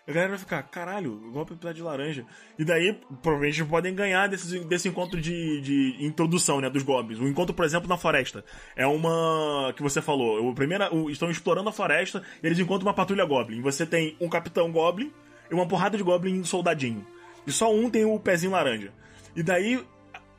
[0.08, 2.26] A galera vai ficar, caralho, pintado de laranja.
[2.58, 7.20] E daí, provavelmente, podem ganhar desse, desse encontro de, de introdução, né, dos goblins.
[7.20, 8.44] O encontro, por exemplo, na floresta.
[8.76, 9.72] É uma...
[9.76, 10.50] que você falou.
[10.50, 13.62] O primeiro, estão explorando a floresta e eles encontram uma patrulha goblin.
[13.62, 15.12] Você tem um capitão goblin
[15.52, 17.06] e uma porrada de goblin soldadinho.
[17.46, 18.92] E só um tem o pezinho laranja.
[19.36, 19.86] E daí,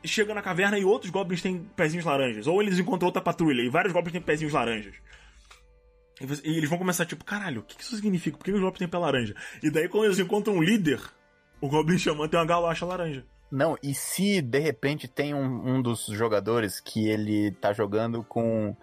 [0.03, 2.47] chega na caverna e outros goblins têm pezinhos laranjas.
[2.47, 4.95] Ou eles encontram outra patrulha e vários goblins têm pezinhos laranjas.
[6.21, 8.37] E eles vão começar tipo, caralho, o que isso significa?
[8.37, 9.35] Por que os goblins têm pé laranja?
[9.61, 11.01] E daí quando eles encontram um líder,
[11.59, 13.25] o goblin xamã tem uma galocha laranja.
[13.51, 18.75] Não, e se de repente tem um, um dos jogadores que ele tá jogando com,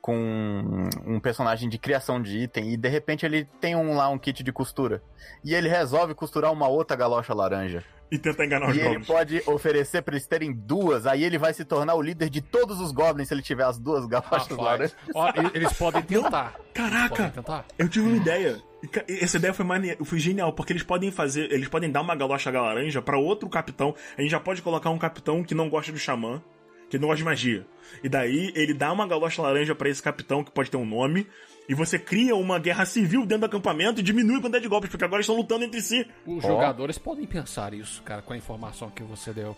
[0.00, 4.18] com um personagem de criação de item e de repente ele tem um lá um
[4.18, 5.02] kit de costura.
[5.44, 7.84] E ele resolve costurar uma outra galocha laranja.
[8.10, 9.06] E tenta enganar os E ele goblins.
[9.06, 12.80] pode oferecer pra eles terem duas, aí ele vai se tornar o líder de todos
[12.80, 14.96] os goblins se ele tiver as duas galochas laranjas.
[15.14, 16.54] Ó, eles podem tentar.
[16.72, 17.08] Caraca!
[17.16, 17.64] podem tentar.
[17.76, 18.62] Eu tive uma ideia.
[19.08, 19.96] Essa ideia foi, mane...
[20.04, 21.50] foi genial, porque eles podem fazer.
[21.52, 23.94] Eles podem dar uma galocha laranja pra outro capitão.
[24.16, 26.40] A gente já pode colocar um capitão que não gosta do xamã,
[26.88, 27.66] que não gosta de magia.
[28.04, 31.26] E daí ele dá uma galocha laranja pra esse capitão, que pode ter um nome.
[31.68, 34.88] E você cria uma guerra civil dentro do acampamento e diminui a quantidade de golpes,
[34.90, 36.06] porque agora eles estão lutando entre si.
[36.24, 39.56] Os jogadores podem pensar isso, cara, com a informação que você deu.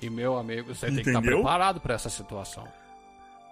[0.00, 1.38] E meu amigo, você tem que estar Entendeu?
[1.38, 2.66] preparado pra essa situação.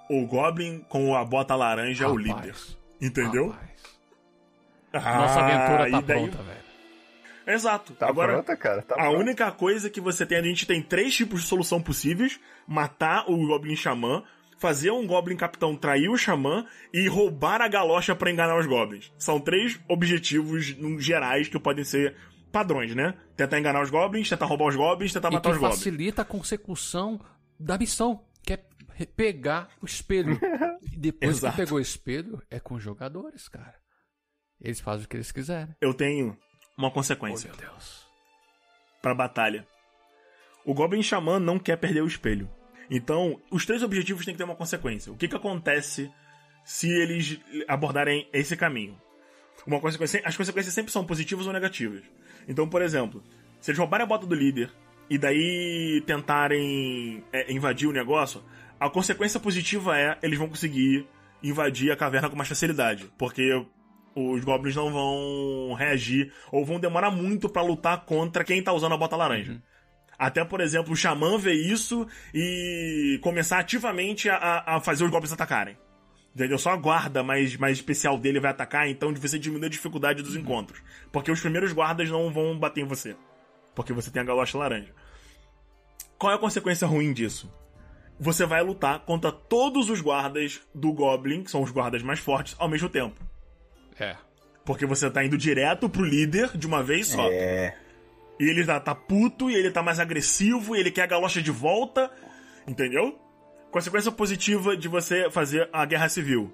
[0.08, 2.54] O Goblin com a bota laranja é o Rapaz, líder.
[3.00, 3.48] Entendeu?
[3.48, 3.70] rapaz.
[4.92, 6.66] Ah, Nossa aventura tá daí- pronta, velho.
[7.48, 7.92] Exato.
[7.94, 8.82] Tá agora, pronta, cara?
[8.82, 9.18] Tá a pronta.
[9.18, 13.36] única coisa que você tem, a gente tem três tipos de solução possíveis: matar o
[13.46, 14.22] Goblin Xamã,
[14.58, 19.12] fazer um Goblin Capitão trair o Xamã e roubar a galocha pra enganar os Goblins.
[19.18, 20.64] São três objetivos
[20.98, 22.16] gerais que podem ser
[22.50, 23.14] padrões, né?
[23.36, 25.76] Tentar enganar os Goblins, tentar roubar os Goblins, tentar matar os Goblins.
[25.78, 27.20] facilita a consecução
[27.60, 28.58] da missão, que é
[29.04, 30.38] pegar o espelho.
[30.92, 33.74] E depois que pegou o espelho, é com os jogadores, cara.
[34.58, 35.74] Eles fazem o que eles quiserem.
[35.78, 36.34] Eu tenho
[36.78, 38.06] uma Oh, consequência meu Deus.
[39.02, 39.66] pra batalha.
[40.64, 42.48] O Goblin Xamã não quer perder o espelho.
[42.90, 45.12] Então, os três objetivos têm que ter uma consequência.
[45.12, 46.10] O que, que acontece
[46.64, 49.00] se eles abordarem esse caminho?
[49.66, 52.02] Uma consequência, as consequências sempre são positivas ou negativas.
[52.46, 53.22] Então, por exemplo,
[53.60, 54.70] se eles roubarem a bota do líder
[55.08, 58.42] e daí tentarem é, invadir o negócio,
[58.78, 61.06] a consequência positiva é eles vão conseguir
[61.42, 63.64] invadir a caverna com mais facilidade, porque
[64.14, 68.94] os goblins não vão reagir ou vão demorar muito pra lutar contra quem tá usando
[68.94, 69.62] a bota laranja.
[70.18, 75.32] Até, por exemplo, o Xamã ver isso e começar ativamente a, a fazer os goblins
[75.32, 75.76] atacarem.
[76.34, 76.58] Entendeu?
[76.58, 80.36] Só a guarda mais, mais especial dele vai atacar, então você diminui a dificuldade dos
[80.36, 80.82] encontros.
[81.10, 83.16] Porque os primeiros guardas não vão bater em você.
[83.74, 84.92] Porque você tem a galocha laranja.
[86.18, 87.50] Qual é a consequência ruim disso?
[88.18, 92.54] Você vai lutar contra todos os guardas do Goblin, que são os guardas mais fortes,
[92.58, 93.18] ao mesmo tempo.
[93.98, 94.16] É.
[94.64, 97.28] Porque você tá indo direto pro líder de uma vez só.
[97.30, 97.76] É.
[98.38, 101.40] E ele tá, tá puto, e ele tá mais agressivo, e ele quer a galocha
[101.40, 102.10] de volta.
[102.66, 103.18] Entendeu?
[103.70, 106.52] Consequência positiva de você fazer a guerra civil.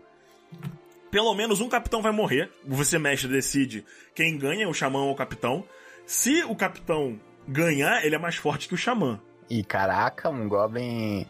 [1.10, 2.50] Pelo menos um capitão vai morrer.
[2.66, 5.64] Você, mestre, decide quem ganha, o xamã ou o capitão.
[6.06, 9.20] Se o capitão ganhar, ele é mais forte que o xamã.
[9.50, 11.26] E caraca, um Goblin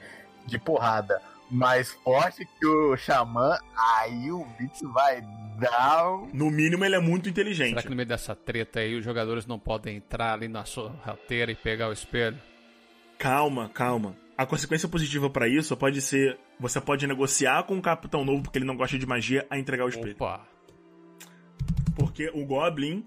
[0.47, 1.21] de porrada
[1.53, 5.21] mais forte que o Xamã, aí o bicho vai
[5.59, 6.31] dar um...
[6.33, 7.71] No mínimo, ele é muito inteligente.
[7.71, 11.53] Será que no meio dessa treta aí os jogadores não podem entrar ali na sorrateira
[11.53, 12.39] e pegar o espelho?
[13.19, 14.17] Calma, calma.
[14.37, 18.59] A consequência positiva pra isso pode ser: você pode negociar com um capitão novo porque
[18.59, 20.17] ele não gosta de magia a entregar o espelho.
[20.17, 20.47] Opa!
[21.95, 23.07] Porque o Goblin,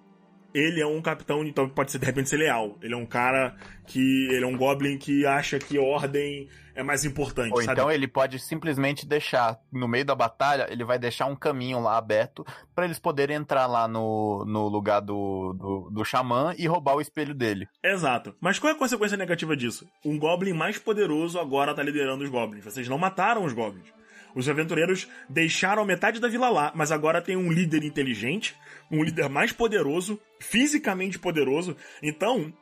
[0.55, 2.77] ele é um capitão, então pode ser de repente ser leal.
[2.81, 3.53] Ele é um cara
[3.85, 4.27] que.
[4.31, 7.73] Ele é um Goblin que acha que ordem é mais importante, Ou sabe?
[7.73, 11.97] então ele pode simplesmente deixar, no meio da batalha, ele vai deixar um caminho lá
[11.97, 16.95] aberto pra eles poderem entrar lá no, no lugar do, do, do Xamã e roubar
[16.95, 17.67] o espelho dele.
[17.83, 18.35] Exato.
[18.41, 19.87] Mas qual é a consequência negativa disso?
[20.03, 22.63] Um Goblin mais poderoso agora tá liderando os Goblins.
[22.63, 23.87] Vocês não mataram os Goblins.
[24.35, 28.53] Os aventureiros deixaram metade da vila lá, mas agora tem um líder inteligente,
[28.91, 31.75] um líder mais poderoso, fisicamente poderoso.
[32.01, 32.53] Então,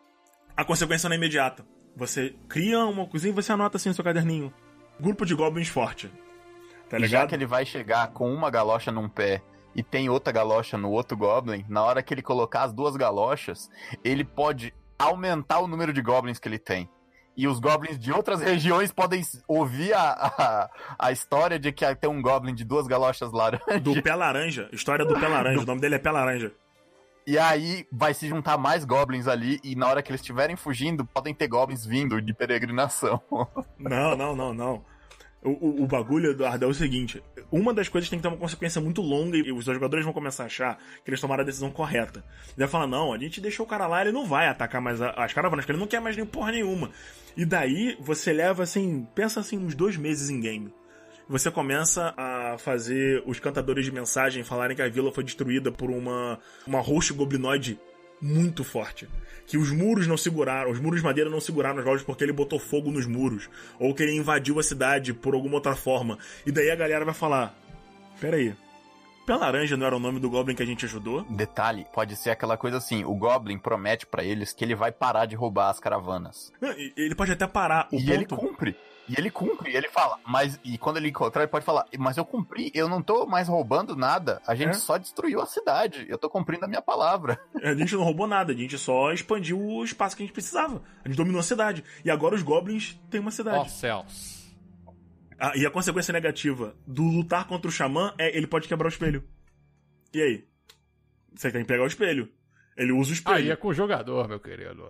[0.56, 1.66] a consequência não é imediata.
[1.96, 4.54] Você cria uma coisinha e você anota assim no seu caderninho.
[5.00, 6.12] Grupo de Goblins forte.
[6.90, 7.30] Tá E já ligado?
[7.30, 9.42] que ele vai chegar com uma galocha num pé
[9.76, 13.70] e tem outra galocha no outro Goblin, na hora que ele colocar as duas galochas,
[14.04, 16.88] ele pode aumentar o número de Goblins que ele tem.
[17.36, 20.70] E os Goblins de outras regiões podem ouvir a, a,
[21.00, 23.82] a história de que tem um Goblin de duas galochas laranjas.
[23.82, 24.70] Do Pé Laranja.
[24.72, 25.62] História do Pé Laranja.
[25.62, 26.52] O nome dele é Pé Laranja.
[27.26, 31.06] E aí vai se juntar mais Goblins ali, e na hora que eles estiverem fugindo,
[31.06, 33.22] podem ter Goblins vindo de peregrinação.
[33.80, 34.86] Não, não, não, não.
[35.44, 37.22] O, o, o bagulho, Eduardo, é o seguinte:
[37.52, 40.44] uma das coisas tem que ter uma consequência muito longa e os jogadores vão começar
[40.44, 42.24] a achar que eles tomaram a decisão correta.
[42.48, 45.02] Ele vai falar: não, a gente deixou o cara lá, ele não vai atacar mais
[45.02, 46.92] a- as caravanas, ele não quer mais nem porra nenhuma.
[47.36, 50.74] E daí você leva assim, pensa assim, uns dois meses em game.
[51.28, 55.90] Você começa a fazer os cantadores de mensagem falarem que a vila foi destruída por
[55.90, 56.38] uma,
[56.68, 57.80] uma host goblinoide
[58.24, 59.08] muito forte.
[59.46, 62.32] Que os muros não seguraram, os muros de madeira não seguraram os goblins porque ele
[62.32, 63.50] botou fogo nos muros.
[63.78, 66.18] Ou que ele invadiu a cidade por alguma outra forma.
[66.46, 67.54] E daí a galera vai falar:
[68.22, 68.56] Peraí,
[69.26, 71.24] Pé Laranja não era o nome do Goblin que a gente ajudou?
[71.30, 75.26] Detalhe, pode ser aquela coisa assim, o Goblin promete pra eles que ele vai parar
[75.26, 76.52] de roubar as caravanas.
[76.60, 77.88] Não, Ele pode até parar.
[77.92, 78.76] O e ele ponto, cumpre.
[79.10, 80.58] E ele cumpre, e ele fala, mas.
[80.64, 83.96] E quando ele encontrar, ele pode falar, mas eu cumpri, eu não tô mais roubando
[83.96, 84.42] nada.
[84.48, 84.74] A gente É?
[84.74, 86.06] só destruiu a cidade.
[86.08, 87.38] Eu tô cumprindo a minha palavra.
[87.62, 90.82] A gente não roubou nada, a gente só expandiu o espaço que a gente precisava.
[91.04, 91.84] A gente dominou a cidade.
[92.06, 93.72] E agora os goblins têm uma Ó cidade.
[93.72, 94.54] céus.
[95.40, 98.90] Ah, e a consequência negativa do lutar contra o xamã é ele pode quebrar o
[98.90, 99.24] espelho.
[100.14, 100.48] E aí?
[101.36, 102.30] Você tem que pegar o espelho.
[102.78, 103.36] Ele usa o espelho.
[103.38, 104.90] Aí é com o jogador, meu querido.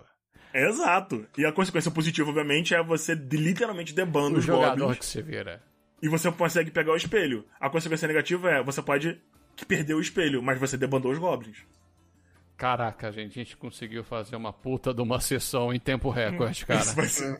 [0.52, 1.26] Exato.
[1.36, 4.98] E a consequência positiva, obviamente, é você literalmente debando O os jogador goblins.
[4.98, 5.62] que se vira.
[6.02, 7.44] E você consegue pegar o espelho.
[7.60, 9.20] A consequência negativa é você pode
[9.66, 11.58] perder o espelho, mas você debandou os goblins.
[12.56, 16.80] Caraca, gente, a gente conseguiu fazer uma puta de uma sessão em tempo recorde, cara.
[16.80, 17.36] Isso vai ser-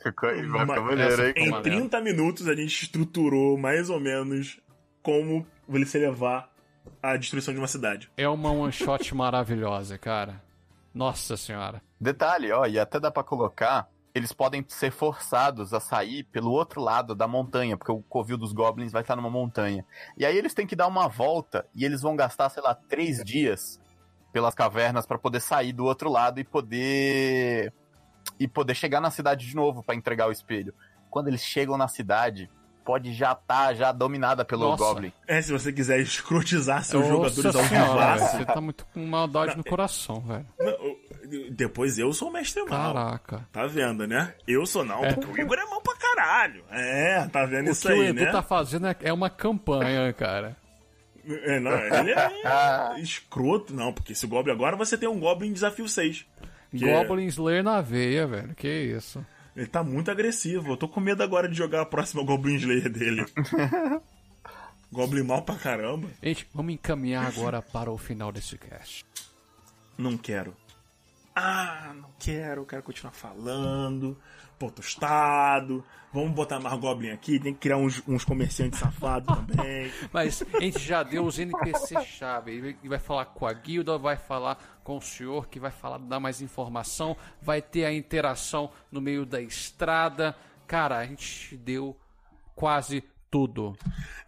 [0.66, 1.62] maneiro, ficou Em maneiro.
[1.80, 4.58] 30 minutos a gente estruturou mais ou menos
[5.02, 6.50] como você levar
[7.02, 8.10] a destruição de uma cidade.
[8.16, 10.42] É uma one shot maravilhosa, cara.
[10.94, 11.82] Nossa senhora.
[12.00, 16.80] Detalhe, ó, e até dá pra colocar, eles podem ser forçados a sair pelo outro
[16.80, 19.84] lado da montanha, porque o covil dos goblins vai estar numa montanha.
[20.16, 23.24] E aí eles têm que dar uma volta e eles vão gastar, sei lá, três
[23.24, 23.80] dias
[24.32, 27.72] pelas cavernas pra poder sair do outro lado e poder
[28.38, 30.74] e poder chegar na cidade de novo pra entregar o espelho.
[31.10, 32.50] Quando eles chegam na cidade,
[32.84, 34.84] pode já estar já dominada pelo Nossa.
[34.84, 35.12] goblin.
[35.26, 38.36] É, se você quiser escrotizar seus Nossa jogadores ao vivaço.
[38.36, 40.46] você tá muito com maldade no coração, velho.
[41.50, 42.94] Depois eu sou o mestre mal.
[42.94, 43.46] Caraca.
[43.52, 44.34] Tá vendo, né?
[44.46, 45.12] Eu sou não, É.
[45.12, 46.64] porque o Igor é mal pra caralho.
[46.70, 48.30] É, tá vendo O isso que o aí, Edu né?
[48.32, 50.56] tá fazendo é- é uma campanha, cara.
[51.26, 55.88] É, não, ele é escroto, não, porque esse Goblin agora você tem um Goblin desafio
[55.88, 56.26] 6.
[56.70, 58.54] que é- Goblin Slayer na veia, velho.
[58.54, 59.24] Que isso.
[59.56, 60.72] Ele tá muito agressivo.
[60.72, 63.24] Eu tô com medo agora de jogar a próxima Goblin Slayer dele.
[64.92, 66.08] Goblin mal pra caramba.
[66.22, 69.04] Gente, vamos encaminhar agora para o final desse cast.
[69.96, 70.54] Não quero.
[71.34, 74.16] Ah, não quero, eu quero continuar falando.
[74.58, 75.84] Pô, tostado.
[76.12, 77.40] Vamos botar mais Goblin aqui.
[77.40, 79.90] Tem que criar uns, uns comerciantes safados também.
[80.12, 82.52] Mas a gente já deu os NPC-chave.
[82.52, 86.20] Ele vai falar com a guilda, vai falar com o senhor, que vai falar, dar
[86.20, 87.16] mais informação.
[87.42, 90.36] Vai ter a interação no meio da estrada.
[90.68, 91.96] Cara, a gente deu
[92.54, 93.76] quase tudo.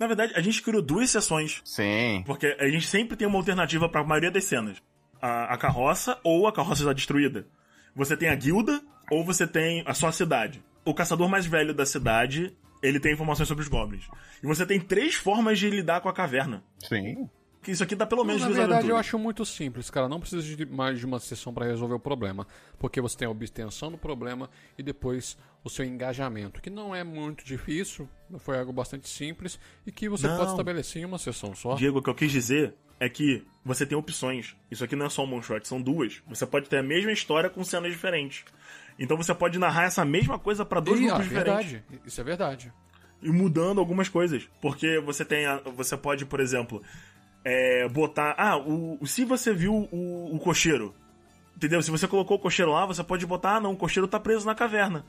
[0.00, 1.62] Na verdade, a gente criou duas sessões.
[1.64, 2.24] Sim.
[2.26, 4.82] Porque a gente sempre tem uma alternativa pra maioria das cenas.
[5.20, 7.46] A, a carroça ou a carroça está destruída.
[7.94, 10.62] Você tem a guilda ou você tem a sua cidade.
[10.84, 14.08] O caçador mais velho da cidade, ele tem informações sobre os goblins.
[14.42, 16.62] E você tem três formas de lidar com a caverna.
[16.78, 17.28] Sim.
[17.66, 20.08] Isso aqui dá pelo menos Na verdade, eu acho muito simples, cara.
[20.08, 22.46] Não precisa de mais de uma sessão para resolver o problema.
[22.78, 24.48] Porque você tem a obtenção do problema
[24.78, 28.08] e depois o seu engajamento, que não é muito difícil,
[28.38, 30.36] foi algo bastante simples e que você Não.
[30.36, 31.74] pode estabelecer em uma sessão só.
[31.74, 34.56] Diego, o que eu quis dizer é que você tem opções.
[34.70, 36.22] Isso aqui não é só um one shot, são duas.
[36.28, 38.44] Você pode ter a mesma história com cenas diferentes.
[38.98, 41.72] Então você pode narrar essa mesma coisa pra dois E, ah, grupos diferentes.
[41.72, 42.00] verdade.
[42.06, 42.72] Isso é verdade.
[43.22, 44.48] e mudando algumas coisas.
[44.60, 45.46] Porque você tem.
[45.46, 46.82] a- você pode, por exemplo,
[47.44, 48.34] é, botar.
[48.38, 50.94] Ah, o, o- se você viu o, o cocheiro.
[51.56, 51.80] Entendeu?
[51.82, 54.44] Se você colocou o cocheiro lá, você pode botar, ah, não, o cocheiro tá preso
[54.46, 55.04] na caverna.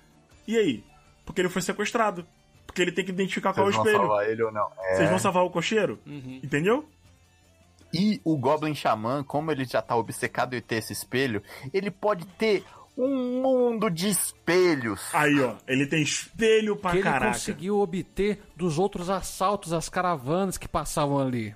[0.47, 0.83] E aí?
[1.25, 2.25] Porque ele foi sequestrado.
[2.65, 4.07] Porque ele tem que identificar qual é o Vocês vão espelho.
[4.07, 4.69] salvar ele ou não.
[4.79, 4.95] É.
[4.95, 5.99] Vocês vão salvar o cocheiro?
[6.05, 6.87] Entendeu?
[7.93, 11.41] E o Goblin Xamã, como ele já tá obcecado em ter esse espelho,
[11.73, 12.63] ele pode ter
[12.97, 15.01] um mundo de espelhos.
[15.13, 17.33] Aí, ó, ele tem espelho pra que ele caraca.
[17.33, 21.55] conseguiu obter dos outros assaltos às caravanas que passavam ali.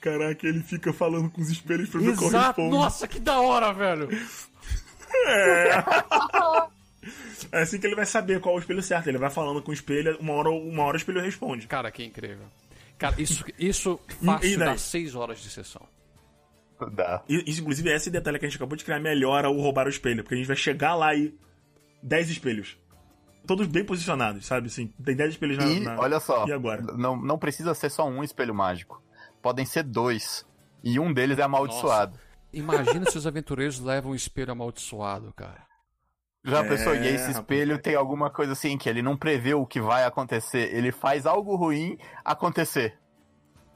[0.00, 2.60] Caraca, ele fica falando com os espelhos pra ver qual Exato!
[2.60, 2.70] responde.
[2.70, 4.08] Nossa, que da hora, velho!
[7.52, 9.08] É assim que ele vai saber qual é o espelho certo.
[9.08, 11.66] Ele vai falando com o espelho, uma hora, uma hora o espelho responde.
[11.66, 12.46] Cara, que incrível.
[12.98, 15.86] Cara, isso, isso E fácil dá 6 horas de sessão.
[16.92, 17.22] Dá.
[17.28, 19.90] E, isso, inclusive, esse detalhe que a gente acabou de criar melhora o roubar o
[19.90, 20.22] espelho.
[20.22, 21.34] Porque a gente vai chegar lá e.
[22.02, 22.76] 10 espelhos.
[23.46, 24.66] Todos bem posicionados, sabe?
[24.68, 25.66] Assim, tem 10 espelhos na.
[25.66, 26.82] E na- olha só, E agora?
[26.96, 29.02] Não, não precisa ser só um espelho mágico.
[29.42, 30.44] Podem ser dois.
[30.84, 32.18] E um deles é amaldiçoado.
[32.52, 35.66] Imagina se os aventureiros levam um espelho amaldiçoado, cara.
[36.44, 36.94] Já É, pensou?
[36.94, 37.36] E esse rapaz.
[37.36, 40.74] espelho tem alguma coisa assim, que ele não prevê o que vai acontecer.
[40.74, 42.96] Ele faz algo ruim acontecer.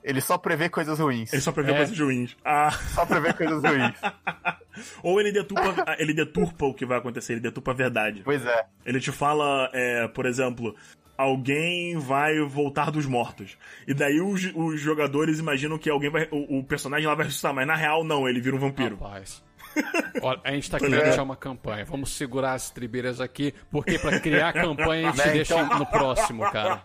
[0.02, 1.32] Ele só prevê coisas ruins.
[1.32, 1.76] Ele só prevê É.
[1.76, 2.36] coisas ruins.
[2.44, 3.94] Ah, Só prevê coisas ruins.
[5.02, 8.22] ou ele deturpa, ele deturpa o que vai acontecer, ele deturpa a verdade.
[8.24, 8.64] Pois é.
[8.84, 10.74] Ele te fala, é, por exemplo,
[11.16, 13.56] alguém vai voltar dos mortos.
[13.86, 16.26] E daí os, os jogadores imaginam que alguém vai.
[16.32, 18.96] O, o personagem lá vai ressuscitar, mas na real não, ele vira um vampiro.
[18.96, 19.40] Rapaz.
[20.22, 21.84] Olha, a gente tá querendo deixar uma campanha.
[21.84, 25.78] Vamos segurar as tribeiras aqui, porque pra criar a campanha a gente Né, deixa então-
[25.78, 26.82] no próximo, cara.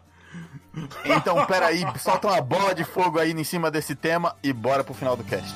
[1.05, 4.93] Então, peraí, solta uma bola de fogo aí em cima desse tema e bora pro
[4.93, 5.55] final do cast.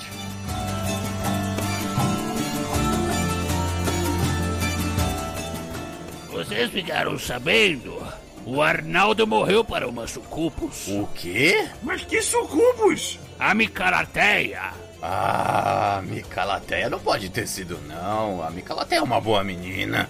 [6.29, 8.01] Vocês ficaram sabendo
[8.45, 10.87] O Arnaldo morreu para uma sucupus.
[10.87, 11.67] O quê?
[11.83, 13.19] Mas que sucubos!
[13.39, 14.71] A Micarateia.
[15.01, 18.43] Ah, Micalateia não pode ter sido, não.
[18.43, 20.09] A Micalateia é uma boa menina.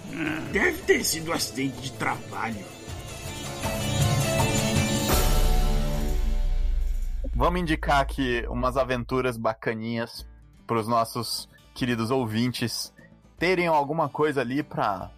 [0.51, 2.65] Deve ter sido um acidente de trabalho.
[7.33, 10.27] Vamos indicar aqui umas aventuras bacaninhas
[10.67, 12.93] pros nossos queridos ouvintes
[13.39, 15.09] terem alguma coisa ali pra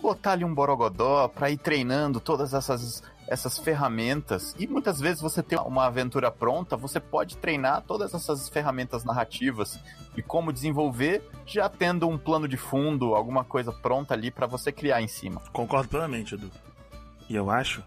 [0.00, 4.54] botar ali um borogodó, pra ir treinando todas essas, essas ferramentas.
[4.58, 9.78] E muitas vezes você tem uma aventura pronta, você pode treinar todas essas ferramentas narrativas
[10.16, 14.70] e como desenvolver, já tendo um plano de fundo, alguma coisa pronta ali pra você
[14.70, 15.40] criar em cima.
[15.52, 16.50] Concordo plenamente, Edu.
[17.28, 17.82] E eu acho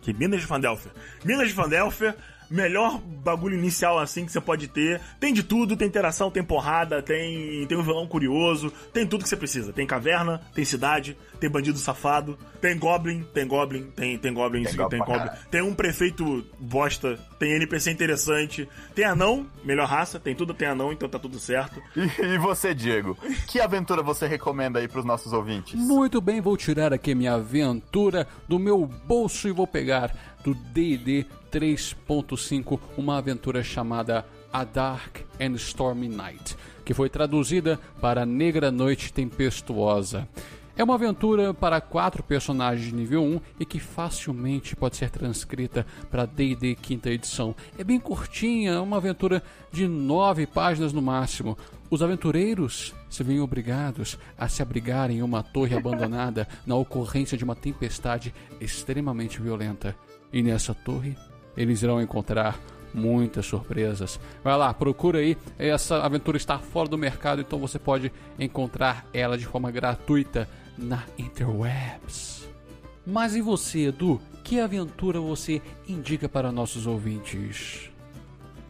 [0.00, 0.92] que Minas de Fandelfer.
[1.24, 2.14] Minas de Fandelfer,
[2.54, 5.00] melhor bagulho inicial assim que você pode ter.
[5.18, 9.28] Tem de tudo, tem interação, tem porrada, tem, tem um vilão curioso, tem tudo que
[9.28, 9.72] você precisa.
[9.72, 14.72] Tem caverna, tem cidade, tem bandido safado, tem goblin, tem goblin, tem, tem goblin, Tem
[14.72, 15.30] sim, goblin tem goblin.
[15.50, 20.92] Tem um prefeito bosta, tem NPC interessante, tem anão, melhor raça, tem tudo, tem anão,
[20.92, 21.82] então tá tudo certo.
[21.96, 23.18] E, e você, Diego?
[23.48, 25.74] Que aventura você recomenda aí pros nossos ouvintes?
[25.74, 30.14] Muito bem, vou tirar aqui minha aventura do meu bolso e vou pegar
[30.44, 38.26] do D&D 3.5 uma aventura chamada A Dark and Stormy Night, que foi traduzida para
[38.26, 40.28] Negra Noite Tempestuosa.
[40.76, 45.86] É uma aventura para quatro personagens de nível 1 e que facilmente pode ser transcrita
[46.10, 47.54] para D&D quinta edição.
[47.78, 49.40] É bem curtinha, uma aventura
[49.70, 51.56] de nove páginas no máximo.
[51.88, 57.44] Os aventureiros se veem obrigados a se abrigarem em uma torre abandonada na ocorrência de
[57.44, 59.96] uma tempestade extremamente violenta.
[60.32, 61.16] E nessa torre,
[61.56, 62.58] eles irão encontrar
[62.92, 64.20] muitas surpresas.
[64.42, 65.36] Vai lá, procura aí.
[65.58, 70.48] Essa aventura está fora do mercado, então você pode encontrar ela de forma gratuita
[70.78, 72.48] na interwebs.
[73.06, 74.20] Mas e você, Edu?
[74.42, 77.90] Que aventura você indica para nossos ouvintes?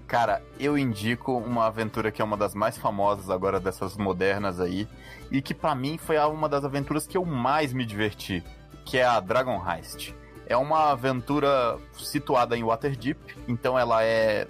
[0.06, 4.86] Cara, eu indico uma aventura que é uma das mais famosas agora dessas modernas aí
[5.30, 8.44] e que pra mim foi uma das aventuras que eu mais me diverti,
[8.84, 10.14] que é a Dragon Heist.
[10.46, 13.18] É uma aventura situada em Waterdeep,
[13.48, 14.46] então ela é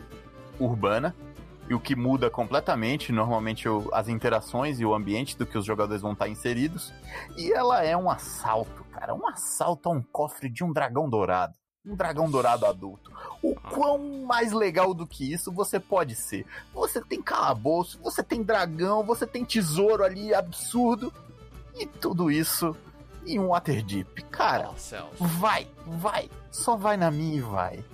[0.59, 1.15] urbana
[1.69, 5.65] e o que muda completamente, normalmente o- as interações e o ambiente do que os
[5.65, 6.93] jogadores vão estar inseridos.
[7.37, 11.55] E ela é um assalto, cara, um assalto a um cofre de um dragão dourado.
[11.87, 13.13] Um dragão dourado adulto.
[13.43, 16.47] O quão mais legal do que isso você pode ser?
[16.73, 21.13] Você tem calabouço, você tem dragão, você tem tesouro ali absurdo.
[21.79, 22.75] E tudo isso
[23.27, 24.23] em um Waterdeep.
[24.31, 24.71] Cara,
[25.19, 26.31] vai, vai.
[26.51, 27.85] Só vai na minha e vai.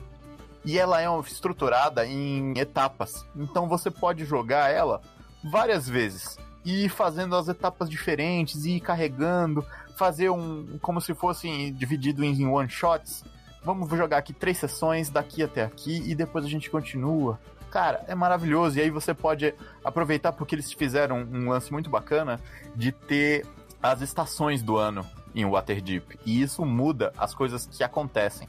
[0.64, 3.24] E ela é estruturada em etapas.
[3.34, 5.00] Então você pode jogar ela
[5.42, 6.38] várias vezes.
[6.64, 9.64] E ir fazendo as etapas diferentes, e ir carregando,
[9.96, 10.78] fazer um.
[10.82, 13.24] como se fosse dividido em one shots.
[13.62, 17.38] Vamos jogar aqui três sessões, daqui até aqui, e depois a gente continua.
[17.70, 18.78] Cara, é maravilhoso.
[18.78, 19.54] E aí você pode
[19.84, 22.40] aproveitar porque eles fizeram um lance muito bacana
[22.74, 23.46] de ter
[23.82, 26.18] as estações do ano em Waterdeep.
[26.24, 28.48] E isso muda as coisas que acontecem.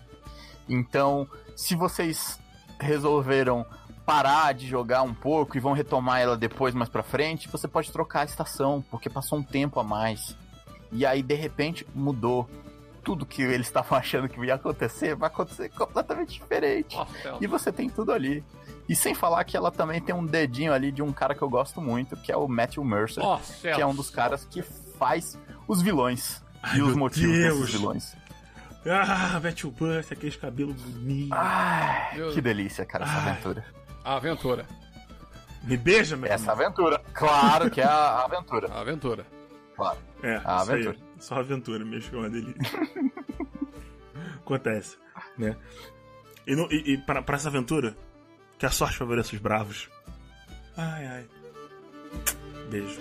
[0.67, 2.39] Então, se vocês
[2.79, 3.65] resolveram
[4.05, 7.91] parar de jogar um pouco e vão retomar ela depois mais pra frente, você pode
[7.91, 10.35] trocar a estação, porque passou um tempo a mais.
[10.91, 12.49] E aí, de repente, mudou.
[13.03, 16.95] Tudo que eles estavam achando que ia acontecer vai acontecer completamente diferente.
[17.39, 18.43] E você tem tudo ali.
[18.87, 21.49] E sem falar que ela também tem um dedinho ali de um cara que eu
[21.49, 25.37] gosto muito, que é o Matthew Mercer, Ó, que é um dos caras que faz
[25.67, 27.59] os vilões Ai, e os motivos Deus.
[27.59, 28.15] desses vilões.
[28.85, 31.38] Ah, Betty Buster, aqueles cabelos bonitos.
[31.38, 33.29] Ai, Meu- que delícia, cara, essa Ai.
[33.31, 33.65] aventura.
[34.03, 34.65] A aventura.
[35.63, 36.99] Me beija, meu Essa aventura.
[37.13, 38.71] Claro que é a aventura.
[38.71, 39.25] A aventura.
[39.75, 39.99] Claro.
[40.23, 40.55] É, A isso aí.
[40.88, 40.97] aventura.
[41.19, 42.79] Só aventura mesmo, que é uma delícia.
[44.43, 44.97] Acontece,
[45.38, 45.55] né?
[46.47, 47.95] E, no- e, e pra, pra essa aventura,
[48.57, 49.88] que a sorte favoreça os bravos.
[50.75, 51.25] Ai, ai.
[52.69, 52.99] Beijo.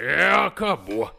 [0.00, 1.10] É, acabou.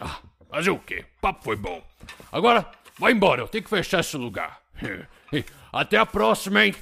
[0.00, 1.04] Ah, fazer o quê?
[1.16, 1.82] O papo foi bom.
[2.30, 4.60] Agora, vai embora, eu tenho que fechar esse lugar.
[5.72, 6.74] Até a próxima, hein?